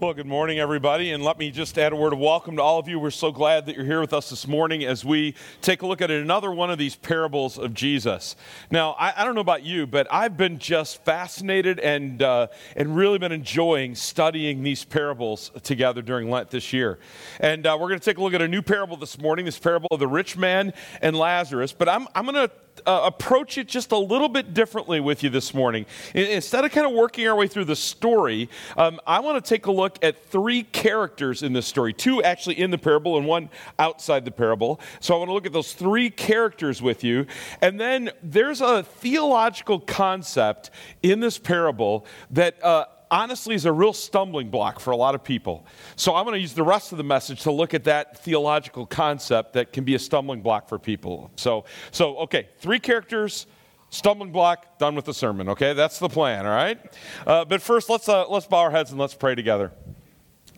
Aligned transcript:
Well, 0.00 0.14
good 0.14 0.26
morning, 0.26 0.60
everybody, 0.60 1.10
and 1.10 1.24
let 1.24 1.40
me 1.40 1.50
just 1.50 1.76
add 1.76 1.92
a 1.92 1.96
word 1.96 2.12
of 2.12 2.20
welcome 2.20 2.54
to 2.54 2.62
all 2.62 2.78
of 2.78 2.86
you. 2.86 3.00
We're 3.00 3.10
so 3.10 3.32
glad 3.32 3.66
that 3.66 3.74
you're 3.74 3.84
here 3.84 4.00
with 4.00 4.12
us 4.12 4.30
this 4.30 4.46
morning 4.46 4.84
as 4.84 5.04
we 5.04 5.34
take 5.60 5.82
a 5.82 5.88
look 5.88 6.00
at 6.00 6.08
another 6.08 6.52
one 6.52 6.70
of 6.70 6.78
these 6.78 6.94
parables 6.94 7.58
of 7.58 7.74
Jesus. 7.74 8.36
Now, 8.70 8.92
I, 8.92 9.12
I 9.16 9.24
don't 9.24 9.34
know 9.34 9.40
about 9.40 9.64
you, 9.64 9.88
but 9.88 10.06
I've 10.08 10.36
been 10.36 10.60
just 10.60 11.04
fascinated 11.04 11.80
and 11.80 12.22
uh, 12.22 12.46
and 12.76 12.94
really 12.94 13.18
been 13.18 13.32
enjoying 13.32 13.96
studying 13.96 14.62
these 14.62 14.84
parables 14.84 15.50
together 15.64 16.00
during 16.00 16.30
Lent 16.30 16.50
this 16.50 16.72
year. 16.72 17.00
And 17.40 17.66
uh, 17.66 17.76
we're 17.80 17.88
going 17.88 17.98
to 17.98 18.04
take 18.04 18.18
a 18.18 18.22
look 18.22 18.34
at 18.34 18.42
a 18.42 18.46
new 18.46 18.62
parable 18.62 18.96
this 18.96 19.18
morning, 19.18 19.46
this 19.46 19.58
parable 19.58 19.88
of 19.90 19.98
the 19.98 20.06
rich 20.06 20.36
man 20.36 20.74
and 21.02 21.16
Lazarus. 21.16 21.72
But 21.72 21.88
I'm 21.88 22.06
I'm 22.14 22.24
going 22.24 22.36
to 22.36 22.52
uh, 22.88 23.02
approach 23.04 23.58
it 23.58 23.68
just 23.68 23.92
a 23.92 23.98
little 23.98 24.30
bit 24.30 24.54
differently 24.54 24.98
with 24.98 25.22
you 25.22 25.28
this 25.28 25.52
morning. 25.52 25.84
Instead 26.14 26.64
of 26.64 26.72
kind 26.72 26.86
of 26.86 26.94
working 26.94 27.28
our 27.28 27.36
way 27.36 27.46
through 27.46 27.66
the 27.66 27.76
story, 27.76 28.48
um, 28.78 28.98
I 29.06 29.20
want 29.20 29.44
to 29.44 29.46
take 29.46 29.66
a 29.66 29.70
look 29.70 29.98
at 30.02 30.24
three 30.24 30.62
characters 30.62 31.42
in 31.42 31.52
this 31.52 31.66
story 31.66 31.92
two 31.92 32.22
actually 32.22 32.58
in 32.58 32.70
the 32.70 32.78
parable 32.78 33.18
and 33.18 33.26
one 33.26 33.50
outside 33.78 34.24
the 34.24 34.30
parable. 34.30 34.80
So 35.00 35.14
I 35.14 35.18
want 35.18 35.28
to 35.28 35.34
look 35.34 35.44
at 35.44 35.52
those 35.52 35.74
three 35.74 36.08
characters 36.08 36.80
with 36.80 37.04
you. 37.04 37.26
And 37.60 37.78
then 37.78 38.10
there's 38.22 38.62
a 38.62 38.82
theological 38.82 39.80
concept 39.80 40.70
in 41.02 41.20
this 41.20 41.36
parable 41.38 42.06
that. 42.30 42.64
Uh, 42.64 42.86
honestly 43.10 43.54
is 43.54 43.64
a 43.64 43.72
real 43.72 43.92
stumbling 43.92 44.50
block 44.50 44.80
for 44.80 44.90
a 44.90 44.96
lot 44.96 45.14
of 45.14 45.22
people. 45.24 45.66
So 45.96 46.14
I'm 46.14 46.24
going 46.24 46.34
to 46.34 46.40
use 46.40 46.54
the 46.54 46.62
rest 46.62 46.92
of 46.92 46.98
the 46.98 47.04
message 47.04 47.42
to 47.42 47.52
look 47.52 47.74
at 47.74 47.84
that 47.84 48.18
theological 48.24 48.86
concept 48.86 49.54
that 49.54 49.72
can 49.72 49.84
be 49.84 49.94
a 49.94 49.98
stumbling 49.98 50.42
block 50.42 50.68
for 50.68 50.78
people. 50.78 51.30
So, 51.36 51.64
so 51.90 52.16
okay, 52.18 52.48
three 52.58 52.78
characters, 52.78 53.46
stumbling 53.90 54.32
block, 54.32 54.78
done 54.78 54.94
with 54.94 55.04
the 55.04 55.14
sermon. 55.14 55.48
Okay, 55.50 55.72
that's 55.72 55.98
the 55.98 56.08
plan. 56.08 56.46
All 56.46 56.52
right. 56.52 56.78
Uh, 57.26 57.44
but 57.44 57.62
first, 57.62 57.88
let's 57.88 58.08
uh, 58.08 58.28
let's 58.28 58.46
bow 58.46 58.58
our 58.58 58.70
heads 58.70 58.90
and 58.90 59.00
let's 59.00 59.14
pray 59.14 59.34
together. 59.34 59.72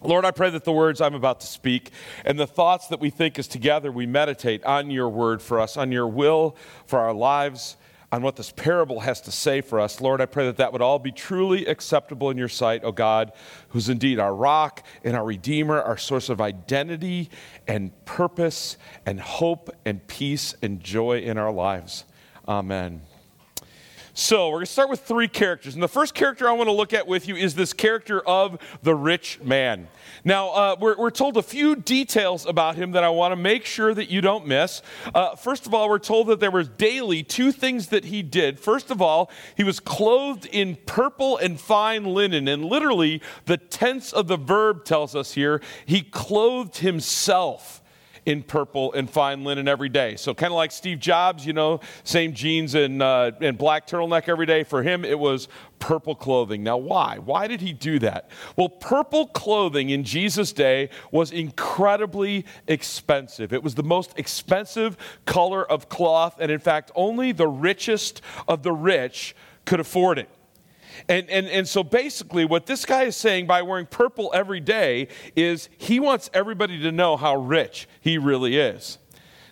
Lord, 0.02 0.24
I 0.24 0.30
pray 0.30 0.48
that 0.48 0.64
the 0.64 0.72
words 0.72 1.02
I'm 1.02 1.14
about 1.14 1.40
to 1.40 1.46
speak 1.46 1.90
and 2.24 2.38
the 2.38 2.46
thoughts 2.46 2.88
that 2.88 3.00
we 3.00 3.10
think 3.10 3.38
as 3.38 3.46
together 3.46 3.92
we 3.92 4.06
meditate 4.06 4.64
on 4.64 4.90
your 4.90 5.10
word 5.10 5.42
for 5.42 5.60
us, 5.60 5.76
on 5.76 5.92
your 5.92 6.08
will 6.08 6.56
for 6.86 6.98
our 6.98 7.12
lives 7.12 7.76
on 8.12 8.22
what 8.22 8.36
this 8.36 8.50
parable 8.50 9.00
has 9.00 9.20
to 9.22 9.32
say 9.32 9.60
for 9.60 9.78
us. 9.78 10.00
Lord, 10.00 10.20
I 10.20 10.26
pray 10.26 10.46
that 10.46 10.56
that 10.56 10.72
would 10.72 10.82
all 10.82 10.98
be 10.98 11.12
truly 11.12 11.66
acceptable 11.66 12.30
in 12.30 12.36
your 12.36 12.48
sight, 12.48 12.82
O 12.82 12.88
oh 12.88 12.92
God, 12.92 13.32
who's 13.68 13.88
indeed 13.88 14.18
our 14.18 14.34
rock 14.34 14.84
and 15.04 15.16
our 15.16 15.24
redeemer, 15.24 15.80
our 15.80 15.96
source 15.96 16.28
of 16.28 16.40
identity 16.40 17.30
and 17.68 17.92
purpose 18.04 18.76
and 19.06 19.20
hope 19.20 19.70
and 19.84 20.04
peace 20.08 20.54
and 20.62 20.80
joy 20.80 21.18
in 21.20 21.38
our 21.38 21.52
lives. 21.52 22.04
Amen. 22.48 23.02
So, 24.12 24.48
we're 24.48 24.56
going 24.56 24.66
to 24.66 24.72
start 24.72 24.90
with 24.90 25.00
three 25.00 25.28
characters. 25.28 25.74
And 25.74 25.82
the 25.82 25.88
first 25.88 26.14
character 26.14 26.48
I 26.48 26.52
want 26.52 26.68
to 26.68 26.72
look 26.72 26.92
at 26.92 27.06
with 27.06 27.28
you 27.28 27.36
is 27.36 27.54
this 27.54 27.72
character 27.72 28.20
of 28.20 28.58
the 28.82 28.94
rich 28.94 29.40
man. 29.40 29.88
Now, 30.24 30.50
uh, 30.50 30.76
we're, 30.80 30.96
we're, 30.96 31.10
told 31.10 31.36
a 31.36 31.42
few 31.42 31.76
details 31.76 32.46
about 32.46 32.76
him 32.76 32.92
that 32.92 33.04
I 33.04 33.08
want 33.08 33.32
to 33.32 33.36
make 33.36 33.64
sure 33.64 33.94
that 33.94 34.10
you 34.10 34.20
don't 34.20 34.46
miss. 34.46 34.82
Uh, 35.14 35.36
first 35.36 35.66
of 35.66 35.74
all, 35.74 35.88
we're 35.88 35.98
told 35.98 36.28
that 36.28 36.40
there 36.40 36.50
was 36.50 36.68
daily 36.68 37.22
two 37.22 37.52
things 37.52 37.88
that 37.88 38.06
he 38.06 38.22
did. 38.22 38.58
First 38.58 38.90
of 38.90 39.00
all, 39.00 39.30
he 39.56 39.64
was 39.64 39.80
clothed 39.80 40.46
in 40.46 40.76
purple 40.86 41.36
and 41.36 41.60
fine 41.60 42.04
linen. 42.04 42.48
And 42.48 42.64
literally, 42.64 43.22
the 43.46 43.58
tense 43.58 44.12
of 44.12 44.28
the 44.28 44.36
verb 44.36 44.84
tells 44.84 45.14
us 45.14 45.34
here, 45.34 45.60
he 45.86 46.02
clothed 46.02 46.78
himself 46.78 47.80
in 48.26 48.42
purple 48.42 48.92
and 48.92 49.08
fine 49.08 49.44
linen 49.44 49.68
every 49.68 49.88
day. 49.88 50.16
So, 50.16 50.34
kind 50.34 50.52
of 50.52 50.56
like 50.56 50.72
Steve 50.72 50.98
Jobs, 50.98 51.46
you 51.46 51.52
know, 51.52 51.80
same 52.04 52.34
jeans 52.34 52.74
and, 52.74 53.02
uh, 53.02 53.32
and 53.40 53.56
black 53.56 53.86
turtleneck 53.86 54.28
every 54.28 54.46
day. 54.46 54.64
For 54.64 54.82
him, 54.82 55.04
it 55.04 55.18
was 55.18 55.48
purple 55.78 56.14
clothing. 56.14 56.62
Now, 56.62 56.76
why? 56.76 57.18
Why 57.18 57.46
did 57.46 57.60
he 57.60 57.72
do 57.72 57.98
that? 58.00 58.30
Well, 58.56 58.68
purple 58.68 59.26
clothing 59.28 59.90
in 59.90 60.04
Jesus' 60.04 60.52
day 60.52 60.90
was 61.10 61.32
incredibly 61.32 62.44
expensive. 62.66 63.52
It 63.52 63.62
was 63.62 63.74
the 63.74 63.82
most 63.82 64.12
expensive 64.18 64.96
color 65.24 65.64
of 65.64 65.88
cloth, 65.88 66.36
and 66.38 66.50
in 66.50 66.60
fact, 66.60 66.90
only 66.94 67.32
the 67.32 67.48
richest 67.48 68.20
of 68.46 68.62
the 68.62 68.72
rich 68.72 69.34
could 69.64 69.80
afford 69.80 70.18
it. 70.18 70.28
And, 71.08 71.28
and, 71.28 71.48
and 71.48 71.68
so 71.68 71.82
basically, 71.82 72.44
what 72.44 72.66
this 72.66 72.84
guy 72.84 73.04
is 73.04 73.16
saying 73.16 73.46
by 73.46 73.62
wearing 73.62 73.86
purple 73.86 74.30
every 74.34 74.60
day 74.60 75.08
is 75.34 75.68
he 75.76 76.00
wants 76.00 76.30
everybody 76.32 76.80
to 76.82 76.92
know 76.92 77.16
how 77.16 77.36
rich 77.36 77.88
he 78.00 78.18
really 78.18 78.56
is. 78.56 78.98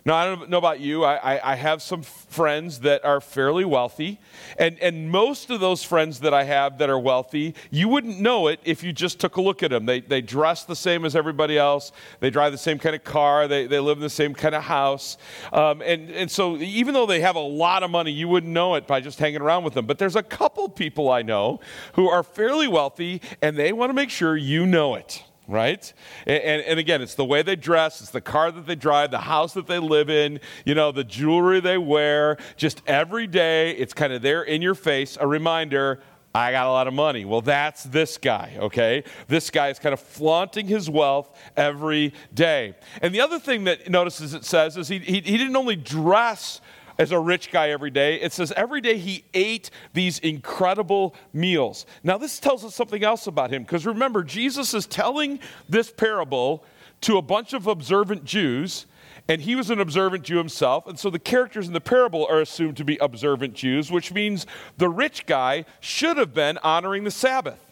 Now, 0.09 0.15
I 0.15 0.25
don't 0.25 0.49
know 0.49 0.57
about 0.57 0.79
you. 0.79 1.03
I, 1.03 1.35
I, 1.35 1.51
I, 1.51 1.55
have 1.55 1.83
some 1.83 2.01
friends 2.01 2.79
that 2.79 3.05
are 3.05 3.21
fairly 3.21 3.63
wealthy. 3.63 4.19
And, 4.57 4.79
and 4.79 5.11
most 5.11 5.51
of 5.51 5.59
those 5.59 5.83
friends 5.83 6.21
that 6.21 6.33
I 6.33 6.45
have 6.45 6.79
that 6.79 6.89
are 6.89 6.97
wealthy, 6.97 7.53
you 7.69 7.87
wouldn't 7.89 8.19
know 8.19 8.47
it 8.47 8.59
if 8.63 8.81
you 8.81 8.91
just 8.91 9.19
took 9.19 9.35
a 9.35 9.41
look 9.41 9.61
at 9.61 9.69
them. 9.69 9.85
They, 9.85 9.99
they 9.99 10.21
dress 10.21 10.65
the 10.65 10.75
same 10.75 11.05
as 11.05 11.15
everybody 11.15 11.59
else, 11.59 11.91
they 12.21 12.31
drive 12.31 12.53
the 12.53 12.57
same 12.57 12.79
kind 12.79 12.95
of 12.95 13.03
car, 13.03 13.47
they, 13.47 13.67
they 13.67 13.79
live 13.79 13.99
in 13.99 14.01
the 14.01 14.09
same 14.09 14.33
kind 14.33 14.55
of 14.55 14.63
house. 14.63 15.19
Um, 15.53 15.83
and, 15.83 16.09
and 16.09 16.31
so, 16.31 16.57
even 16.57 16.95
though 16.95 17.05
they 17.05 17.19
have 17.19 17.35
a 17.35 17.39
lot 17.39 17.83
of 17.83 17.91
money, 17.91 18.11
you 18.11 18.27
wouldn't 18.27 18.51
know 18.51 18.73
it 18.73 18.87
by 18.87 19.01
just 19.01 19.19
hanging 19.19 19.41
around 19.41 19.63
with 19.63 19.75
them. 19.75 19.85
But 19.85 19.99
there's 19.99 20.15
a 20.15 20.23
couple 20.23 20.69
people 20.69 21.11
I 21.11 21.21
know 21.21 21.59
who 21.93 22.09
are 22.09 22.23
fairly 22.23 22.67
wealthy, 22.67 23.21
and 23.43 23.55
they 23.55 23.73
want 23.73 23.91
to 23.91 23.93
make 23.93 24.09
sure 24.09 24.35
you 24.35 24.65
know 24.65 24.95
it 24.95 25.23
right? 25.49 25.91
And, 26.25 26.43
and, 26.43 26.61
and, 26.61 26.79
again, 26.79 27.01
it's 27.01 27.15
the 27.15 27.25
way 27.25 27.41
they 27.41 27.55
dress, 27.55 28.01
it's 28.01 28.11
the 28.11 28.21
car 28.21 28.51
that 28.51 28.67
they 28.67 28.75
drive, 28.75 29.11
the 29.11 29.19
house 29.19 29.53
that 29.53 29.67
they 29.67 29.79
live 29.79 30.09
in, 30.09 30.39
you 30.63 30.75
know, 30.75 30.91
the 30.91 31.03
jewelry 31.03 31.59
they 31.59 31.77
wear. 31.77 32.37
Just 32.55 32.81
every 32.87 33.27
day, 33.27 33.71
it's 33.71 33.93
kind 33.93 34.13
of 34.13 34.21
there 34.21 34.43
in 34.43 34.61
your 34.61 34.75
face, 34.75 35.17
a 35.19 35.27
reminder. 35.27 35.99
I 36.33 36.51
got 36.51 36.67
a 36.67 36.69
lot 36.69 36.87
of 36.87 36.93
money. 36.93 37.25
Well, 37.25 37.41
that's 37.41 37.83
this 37.83 38.19
guy, 38.19 38.55
okay? 38.59 39.03
This 39.27 39.49
guy 39.49 39.69
is 39.69 39.79
kind 39.79 39.93
of 39.93 39.99
flaunting 39.99 40.67
his 40.67 40.87
wealth 40.87 41.35
every 41.57 42.13
day. 42.31 42.75
And 43.01 43.15
the 43.15 43.21
other 43.21 43.39
thing 43.39 43.63
that 43.63 43.89
notices 43.89 44.35
it 44.35 44.45
says 44.45 44.77
is 44.77 44.87
he, 44.87 44.99
he, 44.99 45.21
he 45.21 45.37
didn't 45.37 45.55
only 45.55 45.75
dress 45.75 46.61
as 46.99 47.11
a 47.11 47.19
rich 47.19 47.49
guy 47.49 47.69
every 47.69 47.89
day. 47.89 48.19
It 48.21 48.33
says 48.33 48.51
every 48.55 48.81
day 48.81 48.97
he 48.97 49.23
ate 49.33 49.71
these 49.93 50.19
incredible 50.19 51.15
meals. 51.33 51.85
Now, 52.03 52.17
this 52.17 52.39
tells 52.39 52.65
us 52.65 52.75
something 52.75 53.03
else 53.03 53.25
about 53.25 53.51
him, 53.51 53.63
because 53.63 53.85
remember, 53.85 54.21
Jesus 54.21 54.73
is 54.73 54.85
telling 54.85 55.39
this 55.67 55.89
parable 55.89 56.63
to 57.01 57.17
a 57.17 57.21
bunch 57.21 57.53
of 57.53 57.65
observant 57.65 58.25
Jews, 58.25 58.85
and 59.29 59.41
he 59.41 59.55
was 59.55 59.69
an 59.69 59.79
observant 59.79 60.23
Jew 60.25 60.37
himself. 60.37 60.87
And 60.87 60.99
so 60.99 61.09
the 61.09 61.19
characters 61.19 61.67
in 61.67 61.73
the 61.73 61.79
parable 61.79 62.27
are 62.29 62.41
assumed 62.41 62.75
to 62.77 62.83
be 62.83 62.97
observant 62.97 63.53
Jews, 63.53 63.89
which 63.89 64.11
means 64.11 64.45
the 64.77 64.89
rich 64.89 65.25
guy 65.25 65.65
should 65.79 66.17
have 66.17 66.33
been 66.33 66.57
honoring 66.57 67.05
the 67.05 67.11
Sabbath. 67.11 67.68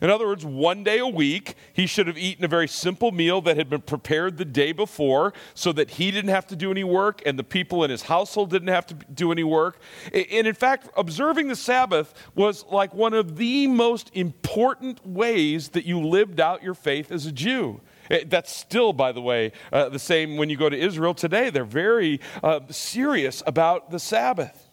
In 0.00 0.10
other 0.10 0.26
words, 0.26 0.44
one 0.44 0.84
day 0.84 0.98
a 0.98 1.06
week, 1.06 1.54
he 1.72 1.86
should 1.86 2.06
have 2.06 2.18
eaten 2.18 2.44
a 2.44 2.48
very 2.48 2.68
simple 2.68 3.12
meal 3.12 3.40
that 3.42 3.56
had 3.56 3.68
been 3.68 3.82
prepared 3.82 4.36
the 4.36 4.44
day 4.44 4.72
before 4.72 5.32
so 5.54 5.72
that 5.72 5.90
he 5.90 6.10
didn't 6.10 6.30
have 6.30 6.46
to 6.48 6.56
do 6.56 6.70
any 6.70 6.84
work 6.84 7.22
and 7.26 7.38
the 7.38 7.44
people 7.44 7.84
in 7.84 7.90
his 7.90 8.02
household 8.02 8.50
didn't 8.50 8.68
have 8.68 8.86
to 8.86 8.94
do 8.94 9.32
any 9.32 9.44
work. 9.44 9.80
And 10.12 10.46
in 10.46 10.54
fact, 10.54 10.88
observing 10.96 11.48
the 11.48 11.56
Sabbath 11.56 12.14
was 12.34 12.64
like 12.66 12.94
one 12.94 13.14
of 13.14 13.36
the 13.36 13.66
most 13.66 14.10
important 14.14 15.06
ways 15.06 15.70
that 15.70 15.84
you 15.84 16.00
lived 16.00 16.40
out 16.40 16.62
your 16.62 16.74
faith 16.74 17.10
as 17.10 17.26
a 17.26 17.32
Jew. 17.32 17.80
That's 18.26 18.54
still, 18.54 18.92
by 18.92 19.12
the 19.12 19.20
way, 19.20 19.52
uh, 19.72 19.88
the 19.88 19.98
same 19.98 20.36
when 20.36 20.48
you 20.48 20.56
go 20.56 20.68
to 20.68 20.78
Israel 20.78 21.14
today. 21.14 21.50
They're 21.50 21.64
very 21.64 22.20
uh, 22.42 22.60
serious 22.70 23.42
about 23.46 23.90
the 23.90 23.98
Sabbath. 23.98 24.65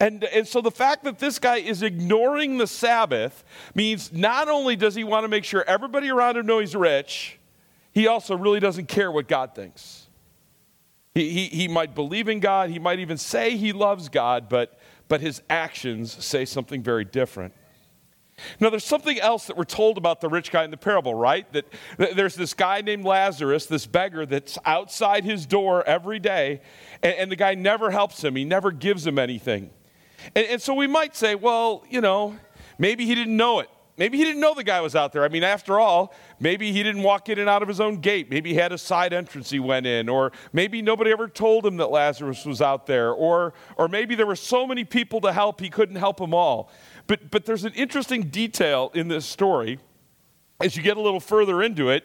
And, 0.00 0.24
and 0.24 0.46
so 0.46 0.60
the 0.60 0.70
fact 0.70 1.04
that 1.04 1.18
this 1.18 1.38
guy 1.38 1.56
is 1.56 1.82
ignoring 1.82 2.58
the 2.58 2.66
Sabbath 2.66 3.44
means 3.74 4.12
not 4.12 4.48
only 4.48 4.76
does 4.76 4.94
he 4.94 5.04
want 5.04 5.24
to 5.24 5.28
make 5.28 5.44
sure 5.44 5.64
everybody 5.66 6.10
around 6.10 6.36
him 6.36 6.46
knows 6.46 6.70
he's 6.70 6.76
rich, 6.76 7.38
he 7.92 8.06
also 8.06 8.36
really 8.36 8.60
doesn't 8.60 8.88
care 8.88 9.10
what 9.10 9.28
God 9.28 9.54
thinks. 9.54 10.08
He, 11.14 11.30
he, 11.30 11.46
he 11.46 11.68
might 11.68 11.94
believe 11.94 12.28
in 12.28 12.40
God, 12.40 12.70
he 12.70 12.78
might 12.78 12.98
even 12.98 13.18
say 13.18 13.56
he 13.56 13.72
loves 13.72 14.08
God, 14.08 14.48
but, 14.48 14.78
but 15.06 15.20
his 15.20 15.42
actions 15.48 16.24
say 16.24 16.44
something 16.44 16.82
very 16.82 17.04
different. 17.04 17.54
Now, 18.60 18.70
there's 18.70 18.84
something 18.84 19.18
else 19.20 19.46
that 19.46 19.56
we're 19.56 19.64
told 19.64 19.96
about 19.96 20.20
the 20.20 20.28
rich 20.28 20.50
guy 20.50 20.64
in 20.64 20.70
the 20.70 20.76
parable, 20.76 21.14
right? 21.14 21.50
That, 21.52 21.66
that 21.98 22.16
there's 22.16 22.34
this 22.34 22.54
guy 22.54 22.80
named 22.80 23.04
Lazarus, 23.04 23.66
this 23.66 23.86
beggar 23.86 24.26
that's 24.26 24.58
outside 24.64 25.24
his 25.24 25.46
door 25.46 25.84
every 25.84 26.18
day, 26.18 26.60
and, 27.02 27.14
and 27.14 27.32
the 27.32 27.36
guy 27.36 27.54
never 27.54 27.90
helps 27.90 28.22
him, 28.22 28.36
he 28.36 28.44
never 28.44 28.72
gives 28.72 29.06
him 29.06 29.18
anything. 29.18 29.70
And, 30.34 30.46
and 30.46 30.62
so 30.62 30.74
we 30.74 30.86
might 30.86 31.14
say, 31.14 31.34
well, 31.34 31.84
you 31.88 32.00
know, 32.00 32.36
maybe 32.78 33.06
he 33.06 33.14
didn't 33.14 33.36
know 33.36 33.60
it. 33.60 33.68
Maybe 33.96 34.18
he 34.18 34.24
didn't 34.24 34.40
know 34.40 34.54
the 34.54 34.64
guy 34.64 34.80
was 34.80 34.96
out 34.96 35.12
there. 35.12 35.22
I 35.22 35.28
mean, 35.28 35.44
after 35.44 35.78
all, 35.78 36.12
maybe 36.40 36.72
he 36.72 36.82
didn't 36.82 37.04
walk 37.04 37.28
in 37.28 37.38
and 37.38 37.48
out 37.48 37.62
of 37.62 37.68
his 37.68 37.80
own 37.80 38.00
gate. 38.00 38.28
Maybe 38.28 38.50
he 38.50 38.56
had 38.56 38.72
a 38.72 38.78
side 38.78 39.12
entrance 39.12 39.50
he 39.50 39.60
went 39.60 39.86
in, 39.86 40.08
or 40.08 40.32
maybe 40.52 40.82
nobody 40.82 41.12
ever 41.12 41.28
told 41.28 41.64
him 41.64 41.76
that 41.76 41.92
Lazarus 41.92 42.44
was 42.44 42.60
out 42.60 42.86
there, 42.86 43.12
or, 43.12 43.54
or 43.76 43.86
maybe 43.86 44.16
there 44.16 44.26
were 44.26 44.34
so 44.34 44.66
many 44.66 44.82
people 44.82 45.20
to 45.20 45.32
help 45.32 45.60
he 45.60 45.70
couldn't 45.70 45.94
help 45.94 46.16
them 46.16 46.34
all. 46.34 46.72
But, 47.06 47.30
but 47.30 47.44
there's 47.44 47.64
an 47.64 47.74
interesting 47.74 48.24
detail 48.24 48.90
in 48.94 49.08
this 49.08 49.26
story. 49.26 49.78
As 50.60 50.76
you 50.76 50.82
get 50.82 50.96
a 50.96 51.00
little 51.00 51.20
further 51.20 51.62
into 51.62 51.90
it, 51.90 52.04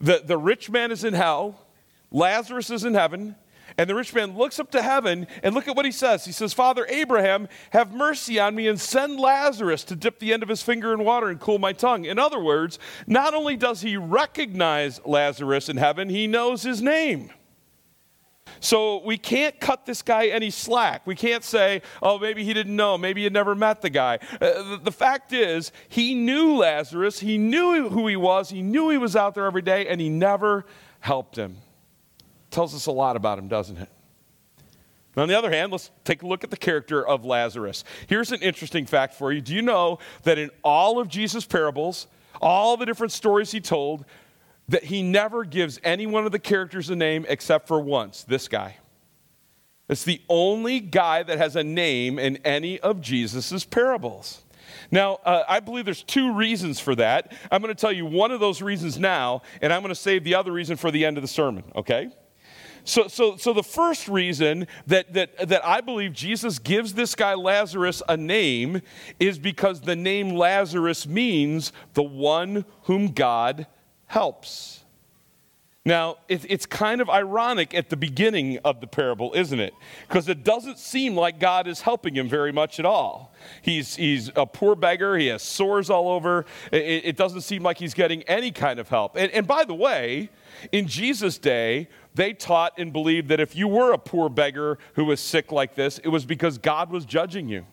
the, 0.00 0.22
the 0.24 0.36
rich 0.36 0.68
man 0.68 0.90
is 0.92 1.04
in 1.04 1.14
hell, 1.14 1.66
Lazarus 2.10 2.70
is 2.70 2.84
in 2.84 2.94
heaven, 2.94 3.36
And 3.78 3.90
the 3.90 3.94
rich 3.94 4.14
man 4.14 4.36
looks 4.36 4.58
up 4.58 4.70
to 4.72 4.82
heaven 4.82 5.26
and 5.42 5.54
look 5.54 5.68
at 5.68 5.76
what 5.76 5.84
he 5.84 5.92
says. 5.92 6.24
He 6.24 6.32
says, 6.32 6.52
Father 6.52 6.86
Abraham, 6.88 7.48
have 7.70 7.92
mercy 7.92 8.38
on 8.38 8.54
me 8.54 8.68
and 8.68 8.80
send 8.80 9.18
Lazarus 9.18 9.84
to 9.84 9.96
dip 9.96 10.18
the 10.18 10.32
end 10.32 10.42
of 10.42 10.48
his 10.48 10.62
finger 10.62 10.92
in 10.92 11.04
water 11.04 11.28
and 11.28 11.40
cool 11.40 11.58
my 11.58 11.72
tongue. 11.72 12.04
In 12.04 12.18
other 12.18 12.40
words, 12.40 12.78
not 13.06 13.34
only 13.34 13.56
does 13.56 13.82
he 13.82 13.96
recognize 13.96 15.00
Lazarus 15.04 15.68
in 15.68 15.76
heaven, 15.76 16.08
he 16.08 16.26
knows 16.26 16.62
his 16.62 16.80
name. 16.80 17.30
So 18.60 19.02
we 19.04 19.18
can't 19.18 19.58
cut 19.60 19.86
this 19.86 20.02
guy 20.02 20.26
any 20.26 20.50
slack. 20.50 21.06
We 21.06 21.14
can't 21.14 21.44
say, 21.44 21.82
oh, 22.02 22.18
maybe 22.18 22.44
he 22.44 22.54
didn't 22.54 22.74
know. 22.74 22.96
Maybe 22.96 23.22
he 23.22 23.30
never 23.30 23.54
met 23.54 23.82
the 23.82 23.90
guy. 23.90 24.18
Uh, 24.34 24.38
the, 24.62 24.80
the 24.84 24.92
fact 24.92 25.32
is, 25.32 25.72
he 25.88 26.14
knew 26.14 26.56
Lazarus. 26.56 27.20
He 27.20 27.38
knew 27.38 27.88
who 27.88 28.06
he 28.06 28.16
was. 28.16 28.50
He 28.50 28.62
knew 28.62 28.90
he 28.90 28.98
was 28.98 29.14
out 29.16 29.34
there 29.34 29.46
every 29.46 29.62
day, 29.62 29.86
and 29.88 30.00
he 30.00 30.08
never 30.08 30.64
helped 31.00 31.36
him. 31.36 31.58
Tells 32.50 32.74
us 32.74 32.86
a 32.86 32.92
lot 32.92 33.16
about 33.16 33.38
him, 33.38 33.48
doesn't 33.48 33.76
it? 33.76 33.88
On 35.16 35.28
the 35.28 35.36
other 35.36 35.50
hand, 35.50 35.72
let's 35.72 35.90
take 36.04 36.22
a 36.22 36.26
look 36.26 36.44
at 36.44 36.50
the 36.50 36.58
character 36.58 37.06
of 37.06 37.24
Lazarus. 37.24 37.84
Here's 38.06 38.32
an 38.32 38.40
interesting 38.42 38.84
fact 38.84 39.14
for 39.14 39.32
you. 39.32 39.40
Do 39.40 39.54
you 39.54 39.62
know 39.62 39.98
that 40.24 40.38
in 40.38 40.50
all 40.62 40.98
of 40.98 41.08
Jesus' 41.08 41.46
parables, 41.46 42.06
all 42.40 42.76
the 42.76 42.84
different 42.84 43.12
stories 43.12 43.50
he 43.50 43.60
told, 43.60 44.04
that 44.68 44.84
he 44.84 45.02
never 45.02 45.44
gives 45.44 45.78
any 45.84 46.06
one 46.06 46.26
of 46.26 46.32
the 46.32 46.38
characters 46.38 46.90
a 46.90 46.96
name 46.96 47.24
except 47.28 47.68
for 47.68 47.80
once 47.80 48.24
this 48.24 48.48
guy. 48.48 48.76
It's 49.88 50.04
the 50.04 50.20
only 50.28 50.80
guy 50.80 51.22
that 51.22 51.38
has 51.38 51.54
a 51.54 51.62
name 51.62 52.18
in 52.18 52.38
any 52.38 52.80
of 52.80 53.00
Jesus' 53.00 53.64
parables. 53.64 54.42
Now, 54.90 55.20
uh, 55.24 55.44
I 55.48 55.60
believe 55.60 55.84
there's 55.84 56.02
two 56.02 56.34
reasons 56.34 56.80
for 56.80 56.96
that. 56.96 57.32
I'm 57.52 57.62
going 57.62 57.74
to 57.74 57.80
tell 57.80 57.92
you 57.92 58.04
one 58.04 58.32
of 58.32 58.40
those 58.40 58.62
reasons 58.62 58.98
now, 58.98 59.42
and 59.62 59.72
I'm 59.72 59.82
going 59.82 59.90
to 59.90 59.94
save 59.94 60.24
the 60.24 60.34
other 60.34 60.52
reason 60.52 60.76
for 60.76 60.90
the 60.90 61.04
end 61.04 61.18
of 61.18 61.22
the 61.22 61.28
sermon, 61.28 61.64
okay? 61.76 62.10
So, 62.84 63.08
so, 63.08 63.36
so 63.36 63.52
the 63.52 63.64
first 63.64 64.06
reason 64.06 64.66
that, 64.86 65.12
that, 65.14 65.48
that 65.48 65.64
I 65.64 65.80
believe 65.80 66.12
Jesus 66.12 66.58
gives 66.58 66.94
this 66.94 67.14
guy 67.14 67.34
Lazarus 67.34 68.02
a 68.08 68.16
name 68.16 68.80
is 69.18 69.38
because 69.38 69.80
the 69.80 69.96
name 69.96 70.36
Lazarus 70.36 71.06
means 71.06 71.72
the 71.94 72.04
one 72.04 72.64
whom 72.82 73.08
God 73.08 73.66
helps. 74.06 74.84
Now, 75.86 76.16
it's 76.28 76.66
kind 76.66 77.00
of 77.00 77.08
ironic 77.08 77.72
at 77.72 77.90
the 77.90 77.96
beginning 77.96 78.58
of 78.64 78.80
the 78.80 78.88
parable, 78.88 79.32
isn't 79.36 79.60
it? 79.60 79.72
Because 80.08 80.28
it 80.28 80.42
doesn't 80.42 80.80
seem 80.80 81.14
like 81.14 81.38
God 81.38 81.68
is 81.68 81.80
helping 81.80 82.16
him 82.16 82.28
very 82.28 82.50
much 82.50 82.80
at 82.80 82.84
all. 82.84 83.32
He's, 83.62 83.94
he's 83.94 84.28
a 84.34 84.46
poor 84.46 84.74
beggar, 84.74 85.16
he 85.16 85.28
has 85.28 85.44
sores 85.44 85.88
all 85.88 86.08
over. 86.08 86.44
It, 86.72 87.16
doesn't 87.16 87.42
seem 87.42 87.62
like 87.62 87.78
he's 87.78 87.94
getting 87.94 88.24
any 88.24 88.50
kind 88.50 88.80
of 88.80 88.88
help. 88.88 89.14
And, 89.14 89.30
and 89.30 89.46
by 89.46 89.62
the 89.62 89.74
way, 89.74 90.30
in 90.72 90.88
Jesus' 90.88 91.38
day, 91.38 91.88
they 92.16 92.32
taught 92.32 92.72
and 92.78 92.92
believed 92.92 93.28
that 93.28 93.38
if 93.38 93.54
you 93.54 93.68
were 93.68 93.92
a 93.92 93.98
poor 93.98 94.28
beggar 94.28 94.78
who 94.94 95.04
was 95.04 95.20
sick 95.20 95.52
like 95.52 95.76
this, 95.76 95.98
it 95.98 96.08
was 96.08 96.24
because 96.24 96.58
God 96.58 96.90
was 96.90 97.04
judging 97.04 97.48
you. 97.48 97.64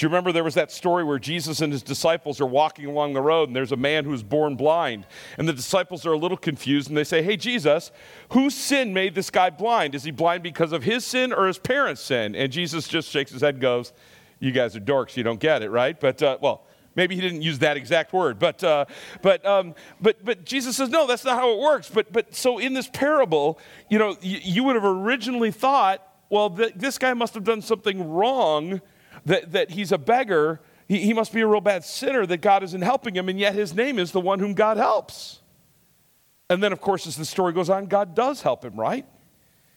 Do 0.00 0.06
you 0.06 0.08
remember 0.08 0.32
there 0.32 0.42
was 0.42 0.54
that 0.54 0.72
story 0.72 1.04
where 1.04 1.18
Jesus 1.18 1.60
and 1.60 1.70
his 1.70 1.82
disciples 1.82 2.40
are 2.40 2.46
walking 2.46 2.86
along 2.86 3.12
the 3.12 3.20
road 3.20 3.50
and 3.50 3.54
there's 3.54 3.70
a 3.70 3.76
man 3.76 4.06
who's 4.06 4.22
born 4.22 4.56
blind? 4.56 5.06
And 5.36 5.46
the 5.46 5.52
disciples 5.52 6.06
are 6.06 6.12
a 6.12 6.16
little 6.16 6.38
confused 6.38 6.88
and 6.88 6.96
they 6.96 7.04
say, 7.04 7.22
Hey, 7.22 7.36
Jesus, 7.36 7.92
whose 8.30 8.54
sin 8.54 8.94
made 8.94 9.14
this 9.14 9.28
guy 9.28 9.50
blind? 9.50 9.94
Is 9.94 10.04
he 10.04 10.10
blind 10.10 10.42
because 10.42 10.72
of 10.72 10.84
his 10.84 11.04
sin 11.04 11.34
or 11.34 11.46
his 11.46 11.58
parents' 11.58 12.00
sin? 12.00 12.34
And 12.34 12.50
Jesus 12.50 12.88
just 12.88 13.10
shakes 13.10 13.30
his 13.30 13.42
head 13.42 13.56
and 13.56 13.60
goes, 13.60 13.92
You 14.38 14.52
guys 14.52 14.74
are 14.74 14.80
dorks, 14.80 15.18
you 15.18 15.22
don't 15.22 15.38
get 15.38 15.62
it, 15.62 15.68
right? 15.68 16.00
But, 16.00 16.22
uh, 16.22 16.38
well, 16.40 16.64
maybe 16.94 17.14
he 17.14 17.20
didn't 17.20 17.42
use 17.42 17.58
that 17.58 17.76
exact 17.76 18.14
word, 18.14 18.38
but, 18.38 18.64
uh, 18.64 18.86
but, 19.20 19.44
um, 19.44 19.74
but, 20.00 20.24
but 20.24 20.46
Jesus 20.46 20.78
says, 20.78 20.88
No, 20.88 21.06
that's 21.06 21.26
not 21.26 21.36
how 21.36 21.52
it 21.52 21.58
works. 21.58 21.90
But, 21.90 22.10
but 22.10 22.34
so 22.34 22.56
in 22.56 22.72
this 22.72 22.88
parable, 22.88 23.58
you 23.90 23.98
know, 23.98 24.16
you, 24.22 24.38
you 24.42 24.64
would 24.64 24.76
have 24.76 24.84
originally 24.86 25.50
thought, 25.50 26.02
Well, 26.30 26.48
th- 26.48 26.72
this 26.74 26.96
guy 26.96 27.12
must 27.12 27.34
have 27.34 27.44
done 27.44 27.60
something 27.60 28.08
wrong 28.08 28.80
that, 29.26 29.52
that 29.52 29.70
he's 29.70 29.92
a 29.92 29.98
beggar, 29.98 30.60
he, 30.88 30.98
he 30.98 31.12
must 31.12 31.32
be 31.32 31.40
a 31.40 31.46
real 31.46 31.60
bad 31.60 31.84
sinner 31.84 32.26
that 32.26 32.38
God 32.38 32.62
isn't 32.62 32.82
helping 32.82 33.14
him, 33.14 33.28
and 33.28 33.38
yet 33.38 33.54
his 33.54 33.74
name 33.74 33.98
is 33.98 34.12
the 34.12 34.20
one 34.20 34.38
whom 34.38 34.54
God 34.54 34.76
helps. 34.76 35.40
And 36.48 36.62
then, 36.62 36.72
of 36.72 36.80
course, 36.80 37.06
as 37.06 37.16
the 37.16 37.24
story 37.24 37.52
goes 37.52 37.70
on, 37.70 37.86
God 37.86 38.14
does 38.16 38.42
help 38.42 38.64
him, 38.64 38.74
right? 38.74 39.06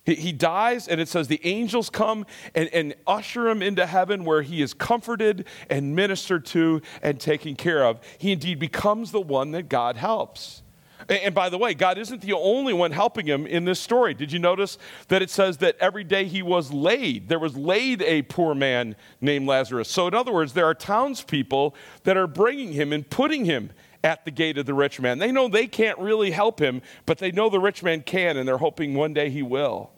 He, 0.05 0.15
he 0.15 0.31
dies, 0.31 0.87
and 0.87 0.99
it 0.99 1.07
says 1.07 1.27
the 1.27 1.39
angels 1.45 1.91
come 1.91 2.25
and, 2.55 2.67
and 2.73 2.95
usher 3.05 3.47
him 3.47 3.61
into 3.61 3.85
heaven 3.85 4.25
where 4.25 4.41
he 4.41 4.61
is 4.61 4.73
comforted 4.73 5.45
and 5.69 5.95
ministered 5.95 6.45
to 6.47 6.81
and 7.03 7.19
taken 7.19 7.55
care 7.55 7.85
of. 7.85 7.99
He 8.17 8.31
indeed 8.31 8.57
becomes 8.57 9.11
the 9.11 9.21
one 9.21 9.51
that 9.51 9.69
God 9.69 9.97
helps. 9.97 10.62
And 11.09 11.33
by 11.35 11.49
the 11.49 11.57
way, 11.57 11.73
God 11.73 11.97
isn't 11.97 12.21
the 12.21 12.33
only 12.33 12.73
one 12.73 12.91
helping 12.91 13.25
him 13.25 13.45
in 13.45 13.65
this 13.65 13.79
story. 13.79 14.13
Did 14.13 14.31
you 14.31 14.39
notice 14.39 14.77
that 15.07 15.21
it 15.21 15.29
says 15.29 15.57
that 15.57 15.75
every 15.79 16.03
day 16.03 16.25
he 16.25 16.41
was 16.41 16.71
laid? 16.71 17.29
There 17.29 17.39
was 17.39 17.55
laid 17.55 18.01
a 18.01 18.21
poor 18.23 18.55
man 18.55 18.95
named 19.21 19.47
Lazarus. 19.47 19.89
So, 19.89 20.07
in 20.07 20.13
other 20.13 20.31
words, 20.31 20.53
there 20.53 20.65
are 20.65 20.73
townspeople 20.73 21.75
that 22.03 22.17
are 22.17 22.27
bringing 22.27 22.73
him 22.73 22.93
and 22.93 23.09
putting 23.09 23.45
him 23.45 23.71
at 24.03 24.25
the 24.25 24.31
gate 24.31 24.57
of 24.57 24.65
the 24.65 24.73
rich 24.73 24.99
man. 24.99 25.17
They 25.17 25.31
know 25.31 25.47
they 25.47 25.67
can't 25.67 25.97
really 25.97 26.31
help 26.31 26.59
him, 26.59 26.81
but 27.05 27.17
they 27.17 27.31
know 27.31 27.49
the 27.49 27.59
rich 27.59 27.83
man 27.83 28.01
can, 28.01 28.37
and 28.37 28.47
they're 28.47 28.57
hoping 28.57 28.93
one 28.93 29.13
day 29.13 29.29
he 29.29 29.41
will. 29.41 29.91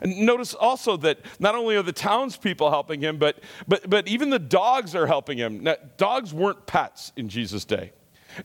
And 0.00 0.18
notice 0.18 0.54
also 0.54 0.96
that 0.98 1.18
not 1.38 1.54
only 1.54 1.76
are 1.76 1.82
the 1.82 1.92
townspeople 1.92 2.70
helping 2.70 3.00
him, 3.00 3.18
but, 3.18 3.38
but, 3.68 3.88
but 3.88 4.08
even 4.08 4.30
the 4.30 4.38
dogs 4.38 4.94
are 4.94 5.06
helping 5.06 5.38
him. 5.38 5.62
Now, 5.62 5.76
dogs 5.96 6.32
weren't 6.32 6.66
pets 6.66 7.12
in 7.16 7.28
Jesus' 7.28 7.64
day. 7.64 7.92